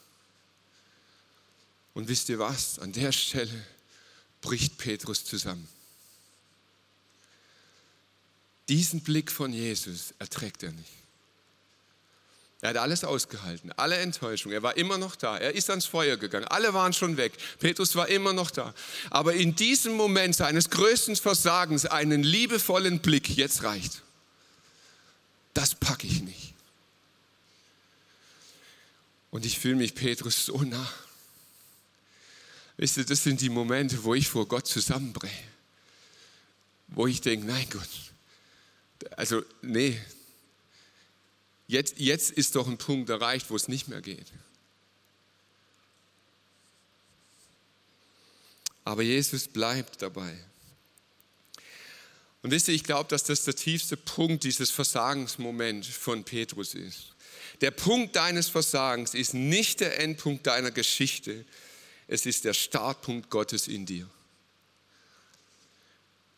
Und 1.96 2.08
wisst 2.08 2.30
ihr 2.30 2.38
was? 2.38 2.78
An 2.78 2.94
der 2.94 3.12
Stelle 3.12 3.66
bricht 4.42 4.78
Petrus 4.78 5.26
zusammen. 5.26 5.68
Diesen 8.70 9.02
Blick 9.02 9.32
von 9.32 9.52
Jesus 9.52 10.14
erträgt 10.20 10.64
er 10.64 10.72
nicht. 10.72 10.92
Er 12.62 12.70
hat 12.72 12.78
alles 12.78 13.04
ausgehalten, 13.04 13.72
alle 13.78 13.98
Enttäuschung. 13.98 14.52
Er 14.52 14.62
war 14.62 14.76
immer 14.76 14.98
noch 14.98 15.16
da. 15.16 15.38
Er 15.38 15.56
ist 15.56 15.70
ans 15.70 15.86
Feuer 15.86 16.18
gegangen. 16.18 16.46
Alle 16.46 16.74
waren 16.74 16.92
schon 16.92 17.16
weg. 17.16 17.34
Petrus 17.60 17.96
war 17.96 18.10
immer 18.10 18.34
noch 18.34 18.52
da. 18.52 18.74
Aber 19.10 19.34
in 19.34 19.56
diesem 19.56 19.94
Moment 19.94 20.36
seines 20.36 20.70
größten 20.70 21.16
Versagens 21.16 21.86
einen 21.86 22.22
liebevollen 22.22 23.00
Blick, 23.00 23.30
jetzt 23.30 23.64
reicht. 23.64 24.04
Das 25.54 25.74
packe 25.74 26.06
ich 26.06 26.22
nicht. 26.22 26.54
Und 29.32 29.46
ich 29.46 29.58
fühle 29.58 29.76
mich 29.76 29.96
Petrus 29.96 30.46
so 30.46 30.62
nah. 30.62 30.92
Wisst 32.76 32.98
ihr, 32.98 33.06
das 33.06 33.24
sind 33.24 33.40
die 33.40 33.50
Momente, 33.50 34.04
wo 34.04 34.16
ich 34.16 34.28
vor 34.28 34.48
Gott 34.48 34.68
zusammenbreche. 34.68 35.44
wo 36.88 37.08
ich 37.08 37.22
denke, 37.22 37.46
nein 37.46 37.68
Gott, 37.70 38.09
also 39.16 39.44
nee, 39.62 40.00
jetzt, 41.68 42.00
jetzt 42.00 42.32
ist 42.32 42.56
doch 42.56 42.68
ein 42.68 42.78
Punkt 42.78 43.10
erreicht, 43.10 43.50
wo 43.50 43.56
es 43.56 43.68
nicht 43.68 43.88
mehr 43.88 44.02
geht. 44.02 44.28
Aber 48.84 49.04
Jesus 49.04 49.48
bleibt 49.48 50.02
dabei. 50.02 50.36
Und 52.42 52.52
wisst 52.52 52.70
ihr, 52.70 52.74
ich 52.74 52.84
glaube, 52.84 53.10
dass 53.10 53.24
das 53.24 53.44
der 53.44 53.56
tiefste 53.56 53.98
Punkt 53.98 54.44
dieses 54.44 54.72
Versagensmoment 54.72 55.86
von 55.86 56.24
Petrus 56.24 56.74
ist. 56.74 57.14
Der 57.62 57.72
Punkt 57.72 58.16
deines 58.16 58.48
Versagens 58.48 59.14
ist 59.14 59.34
nicht 59.34 59.82
der 59.82 60.00
Endpunkt 60.00 60.48
deiner 60.48 60.72
Geschichte, 60.72 61.46
es 62.08 62.26
ist 62.26 62.46
der 62.46 62.54
Startpunkt 62.54 63.30
Gottes 63.30 63.68
in 63.68 63.86
dir. 63.86 64.10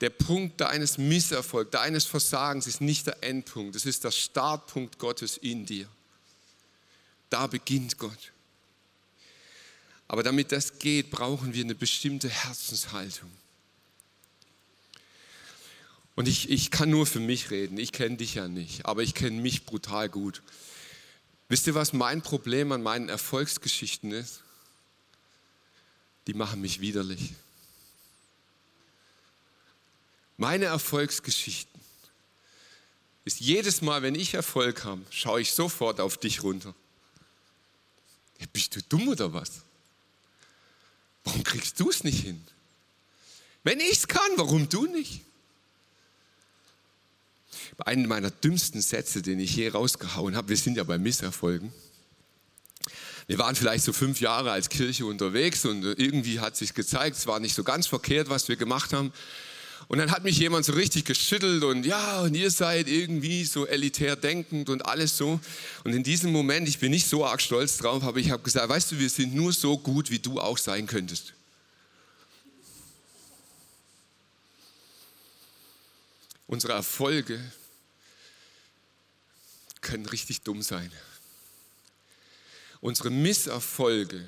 Der 0.01 0.09
Punkt 0.09 0.59
deines 0.59 0.97
Misserfolgs, 0.97 1.71
deines 1.71 2.05
Versagens 2.05 2.65
ist 2.65 2.81
nicht 2.81 3.05
der 3.05 3.23
Endpunkt, 3.23 3.75
es 3.75 3.85
ist 3.85 4.03
der 4.03 4.11
Startpunkt 4.11 4.97
Gottes 4.97 5.37
in 5.37 5.65
dir. 5.65 5.87
Da 7.29 7.45
beginnt 7.47 7.99
Gott. 7.99 8.31
Aber 10.07 10.23
damit 10.23 10.51
das 10.51 10.79
geht, 10.79 11.11
brauchen 11.11 11.53
wir 11.53 11.63
eine 11.63 11.75
bestimmte 11.75 12.27
Herzenshaltung. 12.27 13.31
Und 16.15 16.27
ich, 16.27 16.49
ich 16.49 16.71
kann 16.71 16.89
nur 16.89 17.05
für 17.05 17.21
mich 17.21 17.51
reden, 17.51 17.77
ich 17.77 17.91
kenne 17.91 18.17
dich 18.17 18.35
ja 18.35 18.47
nicht, 18.47 18.85
aber 18.85 19.03
ich 19.03 19.13
kenne 19.13 19.39
mich 19.39 19.65
brutal 19.65 20.09
gut. 20.09 20.41
Wisst 21.47 21.67
ihr, 21.67 21.75
was 21.75 21.93
mein 21.93 22.21
Problem 22.21 22.71
an 22.71 22.81
meinen 22.81 23.07
Erfolgsgeschichten 23.07 24.11
ist? 24.11 24.41
Die 26.27 26.33
machen 26.33 26.59
mich 26.59 26.81
widerlich. 26.81 27.33
Meine 30.41 30.65
Erfolgsgeschichten 30.65 31.79
ist 33.25 33.41
jedes 33.41 33.83
Mal, 33.83 34.01
wenn 34.01 34.15
ich 34.15 34.33
Erfolg 34.33 34.83
habe, 34.85 35.03
schaue 35.11 35.41
ich 35.41 35.53
sofort 35.53 35.99
auf 35.99 36.17
dich 36.17 36.41
runter. 36.41 36.73
Bist 38.51 38.75
du 38.75 38.81
dumm 38.89 39.07
oder 39.09 39.33
was? 39.33 39.61
Warum 41.25 41.43
kriegst 41.43 41.79
du 41.79 41.91
es 41.91 42.03
nicht 42.03 42.23
hin? 42.23 42.43
Wenn 43.63 43.79
ich 43.81 43.91
es 43.91 44.07
kann, 44.07 44.31
warum 44.37 44.67
du 44.67 44.87
nicht? 44.87 45.21
einen 47.77 48.07
meiner 48.07 48.31
dümmsten 48.31 48.81
Sätze, 48.81 49.21
den 49.21 49.39
ich 49.39 49.55
je 49.55 49.69
rausgehauen 49.69 50.35
habe, 50.35 50.49
wir 50.49 50.57
sind 50.57 50.75
ja 50.75 50.83
bei 50.83 50.97
Misserfolgen. 50.97 51.71
Wir 53.27 53.37
waren 53.37 53.55
vielleicht 53.55 53.83
so 53.83 53.93
fünf 53.93 54.21
Jahre 54.21 54.51
als 54.51 54.69
Kirche 54.69 55.05
unterwegs 55.05 55.65
und 55.65 55.83
irgendwie 55.83 56.39
hat 56.39 56.57
sich 56.57 56.73
gezeigt, 56.73 57.17
es 57.17 57.27
war 57.27 57.39
nicht 57.39 57.53
so 57.53 57.63
ganz 57.63 57.85
verkehrt, 57.85 58.29
was 58.29 58.47
wir 58.47 58.55
gemacht 58.55 58.91
haben. 58.91 59.13
Und 59.91 59.97
dann 59.97 60.09
hat 60.09 60.23
mich 60.23 60.37
jemand 60.37 60.63
so 60.63 60.71
richtig 60.71 61.03
geschüttelt 61.03 61.65
und 61.65 61.85
ja, 61.85 62.21
und 62.21 62.33
ihr 62.33 62.49
seid 62.49 62.87
irgendwie 62.87 63.43
so 63.43 63.67
elitär 63.67 64.15
denkend 64.15 64.69
und 64.69 64.85
alles 64.85 65.17
so. 65.17 65.37
Und 65.83 65.91
in 65.91 66.01
diesem 66.01 66.31
Moment, 66.31 66.69
ich 66.69 66.79
bin 66.79 66.91
nicht 66.91 67.09
so 67.09 67.25
arg 67.25 67.41
stolz 67.41 67.75
drauf, 67.75 68.01
aber 68.05 68.17
ich 68.17 68.31
habe 68.31 68.41
gesagt, 68.41 68.69
weißt 68.69 68.93
du, 68.93 68.99
wir 68.99 69.09
sind 69.09 69.35
nur 69.35 69.51
so 69.51 69.77
gut, 69.77 70.09
wie 70.09 70.19
du 70.19 70.39
auch 70.39 70.57
sein 70.57 70.87
könntest. 70.87 71.33
Unsere 76.47 76.71
Erfolge 76.71 77.37
können 79.81 80.05
richtig 80.05 80.39
dumm 80.39 80.61
sein. 80.61 80.89
Unsere 82.79 83.09
Misserfolge 83.09 84.25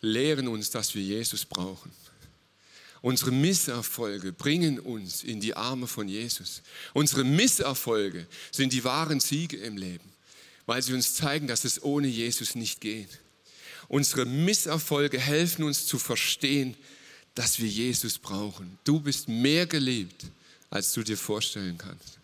lehren 0.00 0.48
uns, 0.48 0.70
dass 0.70 0.92
wir 0.96 1.02
Jesus 1.02 1.44
brauchen. 1.44 1.92
Unsere 3.06 3.30
Misserfolge 3.30 4.32
bringen 4.32 4.80
uns 4.80 5.22
in 5.22 5.40
die 5.40 5.54
Arme 5.54 5.86
von 5.86 6.08
Jesus. 6.08 6.60
Unsere 6.92 7.22
Misserfolge 7.22 8.26
sind 8.50 8.72
die 8.72 8.82
wahren 8.82 9.20
Siege 9.20 9.58
im 9.58 9.76
Leben, 9.76 10.12
weil 10.66 10.82
sie 10.82 10.92
uns 10.92 11.14
zeigen, 11.14 11.46
dass 11.46 11.64
es 11.64 11.80
ohne 11.84 12.08
Jesus 12.08 12.56
nicht 12.56 12.80
geht. 12.80 13.20
Unsere 13.86 14.26
Misserfolge 14.26 15.20
helfen 15.20 15.62
uns 15.62 15.86
zu 15.86 16.00
verstehen, 16.00 16.74
dass 17.36 17.60
wir 17.60 17.68
Jesus 17.68 18.18
brauchen. 18.18 18.76
Du 18.82 18.98
bist 18.98 19.28
mehr 19.28 19.66
geliebt, 19.68 20.24
als 20.68 20.92
du 20.92 21.04
dir 21.04 21.16
vorstellen 21.16 21.78
kannst. 21.78 22.18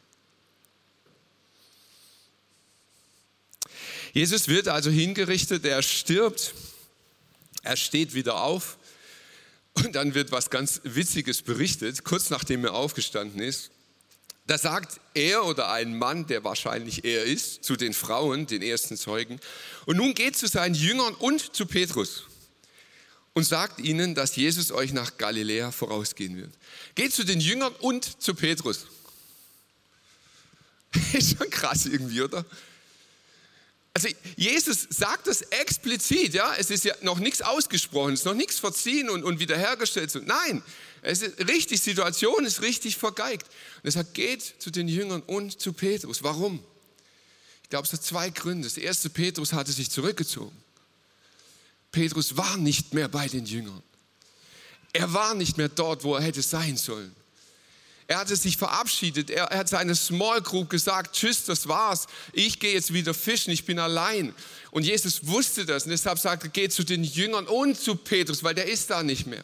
Jesus 4.13 4.49
wird 4.49 4.67
also 4.67 4.91
hingerichtet, 4.91 5.65
er 5.65 5.85
stirbt, 5.85 6.55
er 7.63 7.77
steht 7.77 8.15
wieder 8.15 8.43
auf 8.43 8.79
und 9.75 9.95
dann 9.95 10.15
wird 10.15 10.33
was 10.33 10.51
ganz 10.51 10.81
Witziges 10.85 11.43
berichtet, 11.43 12.05
kurz 12.05 12.31
nachdem 12.31 12.65
er 12.65 12.75
aufgestanden 12.75 13.41
ist. 13.41 13.71
Da 14.47 14.59
sagt 14.59 15.01
er 15.15 15.45
oder 15.45 15.71
ein 15.71 15.97
Mann, 15.97 16.27
der 16.27 16.43
wahrscheinlich 16.45 17.05
er 17.05 17.25
ist, 17.25 17.65
zu 17.65 17.77
den 17.77 17.95
Frauen, 17.95 18.47
den 18.47 18.61
ersten 18.61 18.97
Zeugen, 18.97 19.39
und 19.87 19.97
nun 19.97 20.15
geht 20.15 20.37
zu 20.37 20.49
seinen 20.49 20.75
Jüngern 20.75 21.15
und 21.15 21.55
zu 21.55 21.67
Petrus 21.67 22.25
und 23.35 23.45
sagt 23.45 23.81
ihnen, 23.81 24.15
dass 24.15 24.37
Jesus 24.37 24.73
euch 24.73 24.93
nach 24.93 25.17
Galiläa 25.17 25.71
vorausgehen 25.71 26.37
wird. 26.37 26.53
Geht 26.95 27.13
zu 27.15 27.25
den 27.25 27.41
Jüngern 27.41 27.73
und 27.81 28.21
zu 28.23 28.35
Petrus. 28.35 28.87
Ist 31.13 31.39
schon 31.39 31.49
krass 31.49 31.87
irgendwie, 31.87 32.23
oder? 32.23 32.45
Also 33.95 34.09
Jesus 34.37 34.87
sagt 34.89 35.27
das 35.27 35.43
explizit, 35.43 36.33
ja, 36.35 36.55
es 36.57 36.71
ist 36.71 36.85
ja 36.85 36.95
noch 37.03 37.19
nichts 37.19 37.43
ausgesprochen, 37.43 38.15
es 38.15 38.21
ist 38.21 38.27
noch 38.27 38.35
nichts 38.35 38.59
verziehen 38.59 39.11
und, 39.11 39.23
und 39.23 39.39
wiederhergestellt. 39.39 40.15
Nein, 40.25 40.63
es 41.03 41.21
ist 41.21 41.39
richtig, 41.47 41.83
Situation 41.83 42.45
ist 42.47 42.63
richtig 42.63 42.97
vergeigt. 42.97 43.47
Und 43.83 43.85
er 43.85 43.93
sagt, 43.93 44.15
geht 44.15 44.43
zu 44.59 44.71
den 44.71 44.89
Jüngern 44.89 45.21
und 45.23 45.61
zu 45.61 45.73
Petrus. 45.73 46.23
Warum? 46.23 46.65
Ich 47.63 47.69
glaube, 47.69 47.87
es 47.87 47.93
hat 47.93 48.03
zwei 48.03 48.31
Gründe. 48.31 48.67
Das 48.67 48.79
erste, 48.79 49.11
Petrus 49.11 49.53
hatte 49.53 49.73
sich 49.73 49.91
zurückgezogen. 49.91 50.57
Petrus 51.91 52.37
war 52.37 52.57
nicht 52.57 52.95
mehr 52.95 53.09
bei 53.09 53.29
den 53.29 53.45
Jüngern. 53.45 53.83
Er 54.95 55.13
war 55.13 55.35
nicht 55.35 55.59
mehr 55.59 55.69
dort, 55.69 56.05
wo 56.05 56.15
er 56.15 56.23
hätte 56.23 56.43
sein 56.43 56.77
sollen. 56.77 57.15
Er 58.13 58.19
hatte 58.19 58.37
sich 58.37 58.59
verabschiedet. 58.59 59.31
Er, 59.31 59.45
hat 59.45 59.71
seine 59.71 59.95
Small 59.95 60.43
Group 60.43 60.69
gesagt, 60.69 61.17
tschüss, 61.17 61.47
das 61.47 61.67
war's. 61.67 62.07
Ich 62.35 62.61
gehe 62.61 62.75
jetzt 62.75 62.93
wieder 62.93 63.15
fischen, 63.15 63.51
ich 63.53 63.65
bin 63.65 63.79
allein. 63.79 64.35
Und 64.71 64.85
Jesus 64.85 65.27
wusste 65.27 65.65
das 65.65 65.85
und 65.85 65.93
deshalb 65.93 66.19
sagte 66.19 66.51
geh 66.51 66.69
zu 66.69 66.85
den 66.85 67.05
Jüngern 67.05 67.47
und 67.47 67.81
zu 67.81 67.97
Petrus, 67.97 68.45
weil 68.45 68.55
der 68.55 68.67
ist 68.67 68.91
da 68.91 69.03
nicht 69.03 69.27
mehr. 69.27 69.43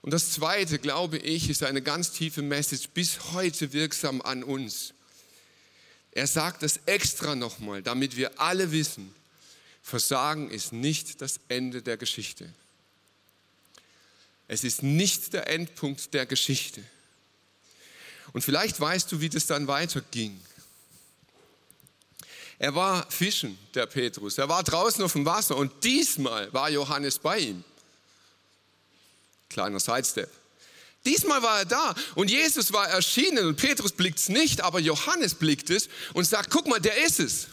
Und 0.00 0.12
das 0.12 0.30
Zweite, 0.30 0.78
glaube 0.78 1.18
ich, 1.18 1.50
ist 1.50 1.64
eine 1.64 1.82
ganz 1.82 2.12
tiefe 2.12 2.42
Message, 2.42 2.88
bis 2.94 3.32
heute 3.32 3.72
wirksam 3.72 4.22
an 4.22 4.44
uns. 4.44 4.94
Er 6.12 6.28
sagt 6.28 6.62
das 6.62 6.78
extra 6.86 7.34
nochmal, 7.34 7.82
damit 7.82 8.16
wir 8.16 8.40
alle 8.40 8.70
wissen, 8.70 9.12
Versagen 9.82 10.50
ist 10.50 10.72
nicht 10.72 11.20
das 11.20 11.40
Ende 11.48 11.82
der 11.82 11.96
Geschichte. 11.96 12.48
Es 14.48 14.64
ist 14.64 14.82
nicht 14.82 15.34
der 15.34 15.46
Endpunkt 15.48 16.12
der 16.14 16.26
Geschichte. 16.26 16.82
Und 18.32 18.42
vielleicht 18.42 18.80
weißt 18.80 19.12
du, 19.12 19.20
wie 19.20 19.28
das 19.28 19.46
dann 19.46 19.68
weiterging. 19.68 20.40
Er 22.58 22.74
war 22.74 23.08
fischen, 23.10 23.58
der 23.74 23.86
Petrus. 23.86 24.38
Er 24.38 24.48
war 24.48 24.64
draußen 24.64 25.04
auf 25.04 25.12
dem 25.12 25.24
Wasser 25.24 25.56
und 25.56 25.84
diesmal 25.84 26.52
war 26.52 26.70
Johannes 26.70 27.18
bei 27.18 27.38
ihm. 27.38 27.62
Kleiner 29.48 29.78
Sidestep. 29.78 30.30
Diesmal 31.04 31.42
war 31.42 31.60
er 31.60 31.64
da 31.64 31.94
und 32.16 32.30
Jesus 32.30 32.72
war 32.72 32.88
erschienen 32.88 33.46
und 33.46 33.56
Petrus 33.56 33.92
blickt 33.92 34.18
es 34.18 34.28
nicht, 34.28 34.62
aber 34.62 34.80
Johannes 34.80 35.34
blickt 35.34 35.70
es 35.70 35.88
und 36.14 36.24
sagt, 36.24 36.50
guck 36.50 36.66
mal, 36.66 36.80
der 36.80 37.04
ist 37.04 37.20
es. 37.20 37.46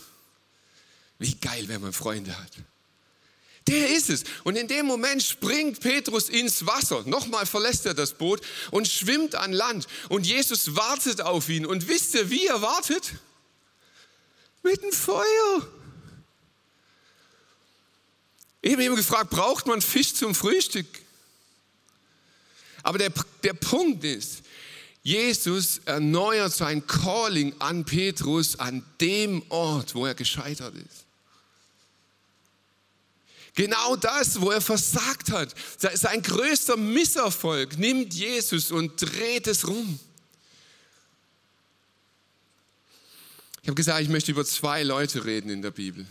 Wie 1.20 1.36
geil, 1.36 1.68
wenn 1.68 1.82
man 1.82 1.94
Freunde 1.94 2.38
hat. 2.38 2.52
Der 3.68 3.90
ist 3.90 4.10
es. 4.10 4.24
Und 4.44 4.58
in 4.58 4.68
dem 4.68 4.86
Moment 4.86 5.24
springt 5.24 5.80
Petrus 5.80 6.30
ins 6.30 6.66
Wasser. 6.68 7.04
Nochmal 7.06 7.46
verlässt 7.46 7.86
er 7.86 7.96
das 7.96 8.14
Boot 8.14 8.42
und 8.70 8.88
schwimmt 8.88 9.34
an 9.34 9.54
Land. 9.54 9.88
Und 10.10 10.28
Jesus 10.28 10.76
wartet 10.76 11.22
auf 11.22 11.50
ihn. 11.50 11.66
Und 11.66 11.88
wisst 11.88 12.14
ihr, 12.14 12.30
wie 12.30 12.46
er 12.46 12.62
wartet? 12.62 13.14
Mit 14.62 14.84
dem 14.84 14.92
Feuer. 14.92 15.68
Ich 18.62 18.74
habe 18.74 18.84
ihn 18.84 18.96
gefragt, 18.96 19.32
braucht 19.32 19.66
man 19.68 19.82
Fisch 19.82 20.14
zum 20.14 20.36
Frühstück? 20.36 20.88
Aber 22.84 23.00
der, 23.00 23.12
der 23.44 23.54
Punkt 23.54 24.04
ist, 24.04 24.44
Jesus 25.02 25.82
erneuert 25.86 26.54
sein 26.54 26.86
Calling 26.86 27.56
an 27.60 27.86
Petrus 27.86 28.60
an 28.60 28.84
dem 29.02 29.44
Ort, 29.50 29.94
wo 29.96 30.06
er 30.06 30.16
gescheitert 30.16 30.76
ist. 30.76 31.05
Genau 33.56 33.96
das, 33.96 34.40
wo 34.42 34.52
er 34.52 34.60
versagt 34.60 35.32
hat. 35.32 35.56
Sein 35.78 36.22
größter 36.22 36.76
Misserfolg 36.76 37.78
nimmt 37.78 38.14
Jesus 38.14 38.70
und 38.70 39.02
dreht 39.02 39.48
es 39.48 39.66
rum. 39.66 39.98
Ich 43.62 43.68
habe 43.68 43.76
gesagt, 43.76 44.02
ich 44.02 44.10
möchte 44.10 44.32
über 44.32 44.46
zwei 44.46 44.84
Leute 44.84 45.26
reden 45.26 45.50
in 45.50 45.62
der 45.62 45.72
Bibel. 45.72 46.06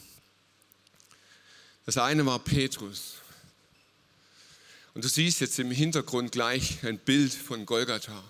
Das 1.84 1.98
eine 1.98 2.24
war 2.24 2.38
Petrus. 2.38 3.16
Und 4.94 5.04
du 5.04 5.08
siehst 5.08 5.40
jetzt 5.40 5.58
im 5.58 5.70
Hintergrund 5.70 6.32
gleich 6.32 6.82
ein 6.82 6.98
Bild 6.98 7.34
von 7.34 7.66
Golgatha. 7.66 8.24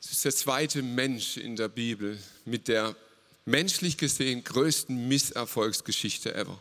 Es 0.00 0.10
ist 0.10 0.24
der 0.24 0.34
zweite 0.34 0.82
Mensch 0.82 1.36
in 1.36 1.54
der 1.54 1.68
Bibel 1.68 2.18
mit 2.44 2.66
der 2.68 2.96
menschlich 3.44 3.96
gesehen 3.96 4.42
größten 4.42 5.08
Misserfolgsgeschichte 5.08 6.34
ever. 6.34 6.60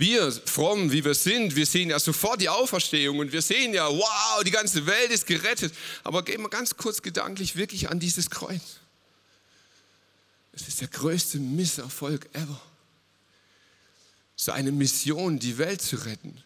Wir, 0.00 0.32
fromm 0.32 0.90
wie 0.90 1.04
wir 1.04 1.12
sind, 1.12 1.54
wir 1.54 1.66
sehen 1.66 1.90
ja 1.90 1.98
sofort 2.00 2.40
die 2.40 2.48
Auferstehung 2.48 3.18
und 3.18 3.32
wir 3.32 3.42
sehen 3.42 3.74
ja, 3.74 3.86
wow, 3.86 4.42
die 4.42 4.50
ganze 4.50 4.86
Welt 4.86 5.10
ist 5.10 5.26
gerettet. 5.26 5.74
Aber 6.04 6.24
gehen 6.24 6.40
wir 6.40 6.48
ganz 6.48 6.74
kurz 6.74 7.02
gedanklich 7.02 7.54
wirklich 7.54 7.90
an 7.90 8.00
dieses 8.00 8.30
Kreuz. 8.30 8.62
Es 10.52 10.66
ist 10.66 10.80
der 10.80 10.88
größte 10.88 11.38
Misserfolg 11.38 12.30
ever. 12.32 12.58
Seine 14.36 14.72
Mission, 14.72 15.38
die 15.38 15.58
Welt 15.58 15.82
zu 15.82 15.96
retten, 15.96 16.42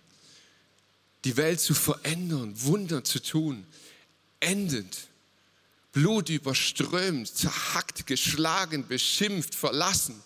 die 1.22 1.36
Welt 1.36 1.60
zu 1.60 1.74
verändern, 1.74 2.60
Wunder 2.60 3.04
zu 3.04 3.22
tun, 3.22 3.64
endet 4.40 5.06
Blut 5.92 6.28
überströmt, 6.28 7.28
zerhackt, 7.28 8.08
geschlagen, 8.08 8.88
beschimpft, 8.88 9.54
verlassen 9.54 10.20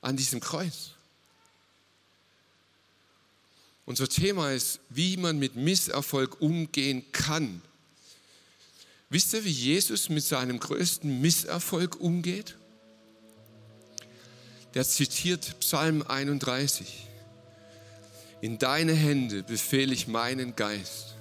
an 0.00 0.16
diesem 0.16 0.40
Kreuz. 0.40 0.92
Unser 3.90 4.08
Thema 4.08 4.52
ist, 4.52 4.78
wie 4.88 5.16
man 5.16 5.40
mit 5.40 5.56
Misserfolg 5.56 6.40
umgehen 6.40 7.02
kann. 7.10 7.60
Wisst 9.08 9.34
ihr, 9.34 9.44
wie 9.44 9.50
Jesus 9.50 10.08
mit 10.08 10.22
seinem 10.22 10.60
größten 10.60 11.20
Misserfolg 11.20 12.00
umgeht? 12.00 12.56
Der 14.74 14.84
zitiert 14.84 15.58
Psalm 15.58 16.02
31. 16.06 17.08
In 18.40 18.58
deine 18.58 18.92
Hände 18.92 19.42
befehle 19.42 19.92
ich 19.92 20.06
meinen 20.06 20.54
Geist. 20.54 21.16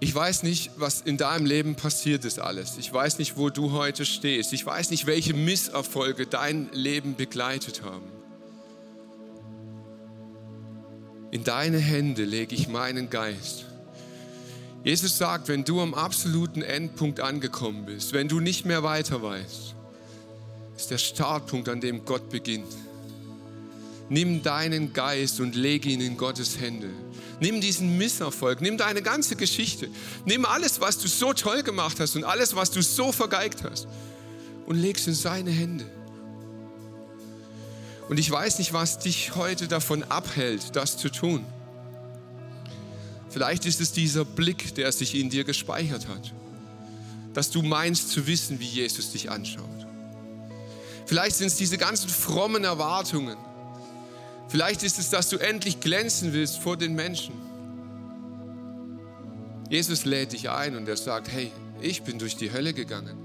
Ich 0.00 0.14
weiß 0.14 0.44
nicht, 0.44 0.70
was 0.76 1.00
in 1.00 1.16
deinem 1.16 1.44
Leben 1.44 1.74
passiert 1.74 2.24
ist 2.24 2.38
alles. 2.38 2.78
Ich 2.78 2.92
weiß 2.92 3.18
nicht, 3.18 3.36
wo 3.36 3.50
du 3.50 3.72
heute 3.72 4.06
stehst. 4.06 4.52
Ich 4.52 4.64
weiß 4.64 4.90
nicht, 4.90 5.06
welche 5.06 5.34
Misserfolge 5.34 6.26
dein 6.26 6.70
Leben 6.72 7.16
begleitet 7.16 7.82
haben. 7.82 8.06
In 11.30 11.42
deine 11.44 11.78
Hände 11.78 12.24
lege 12.24 12.54
ich 12.54 12.68
meinen 12.68 13.10
Geist. 13.10 13.66
Jesus 14.84 15.18
sagt, 15.18 15.48
wenn 15.48 15.64
du 15.64 15.80
am 15.80 15.92
absoluten 15.92 16.62
Endpunkt 16.62 17.18
angekommen 17.20 17.84
bist, 17.84 18.12
wenn 18.12 18.28
du 18.28 18.38
nicht 18.38 18.64
mehr 18.64 18.84
weiter 18.84 19.20
weißt, 19.20 19.74
ist 20.76 20.90
der 20.90 20.98
Startpunkt, 20.98 21.68
an 21.68 21.80
dem 21.80 22.04
Gott 22.04 22.30
beginnt. 22.30 22.72
Nimm 24.08 24.42
deinen 24.42 24.92
Geist 24.92 25.40
und 25.40 25.56
lege 25.56 25.88
ihn 25.88 26.00
in 26.00 26.16
Gottes 26.16 26.60
Hände. 26.60 26.88
Nimm 27.40 27.60
diesen 27.60 27.98
Misserfolg, 27.98 28.60
nimm 28.60 28.76
deine 28.78 29.00
ganze 29.00 29.36
Geschichte, 29.36 29.88
nimm 30.24 30.44
alles, 30.44 30.80
was 30.80 30.98
du 30.98 31.06
so 31.06 31.32
toll 31.32 31.62
gemacht 31.62 32.00
hast 32.00 32.16
und 32.16 32.24
alles, 32.24 32.56
was 32.56 32.70
du 32.70 32.82
so 32.82 33.12
vergeigt 33.12 33.62
hast 33.62 33.86
und 34.66 34.76
leg 34.76 34.96
es 34.96 35.06
in 35.06 35.14
seine 35.14 35.50
Hände. 35.50 35.86
Und 38.08 38.18
ich 38.18 38.30
weiß 38.30 38.58
nicht, 38.58 38.72
was 38.72 38.98
dich 38.98 39.34
heute 39.36 39.68
davon 39.68 40.02
abhält, 40.04 40.74
das 40.74 40.96
zu 40.96 41.10
tun. 41.10 41.44
Vielleicht 43.28 43.66
ist 43.66 43.80
es 43.80 43.92
dieser 43.92 44.24
Blick, 44.24 44.74
der 44.74 44.90
sich 44.90 45.14
in 45.14 45.30
dir 45.30 45.44
gespeichert 45.44 46.08
hat, 46.08 46.32
dass 47.34 47.50
du 47.50 47.62
meinst 47.62 48.10
zu 48.10 48.26
wissen, 48.26 48.58
wie 48.58 48.66
Jesus 48.66 49.12
dich 49.12 49.30
anschaut. 49.30 49.86
Vielleicht 51.06 51.36
sind 51.36 51.46
es 51.46 51.56
diese 51.56 51.78
ganzen 51.78 52.08
frommen 52.08 52.64
Erwartungen, 52.64 53.36
Vielleicht 54.48 54.82
ist 54.82 54.98
es, 54.98 55.10
dass 55.10 55.28
du 55.28 55.36
endlich 55.36 55.80
glänzen 55.80 56.32
willst 56.32 56.58
vor 56.58 56.76
den 56.76 56.94
Menschen. 56.94 57.34
Jesus 59.68 60.04
lädt 60.04 60.32
dich 60.32 60.48
ein 60.48 60.76
und 60.76 60.88
er 60.88 60.96
sagt, 60.96 61.30
hey, 61.30 61.52
ich 61.80 62.02
bin 62.02 62.18
durch 62.18 62.36
die 62.36 62.52
Hölle 62.52 62.72
gegangen. 62.72 63.16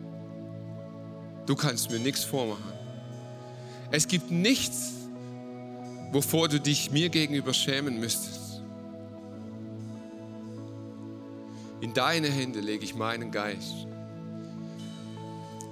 Du 1.46 1.56
kannst 1.56 1.90
mir 1.90 2.00
nichts 2.00 2.24
vormachen. 2.24 2.74
Es 3.92 4.08
gibt 4.08 4.32
nichts, 4.32 4.92
wovor 6.12 6.50
du 6.50 6.60
dich 6.60 6.92
mir 6.92 7.10
gegenüber 7.10 7.54
schämen 7.54 8.00
müsstest. 8.00 8.62
In 11.80 11.94
deine 11.94 12.30
Hände 12.30 12.60
lege 12.60 12.84
ich 12.84 12.96
meinen 12.96 13.32
Geist. 13.32 13.88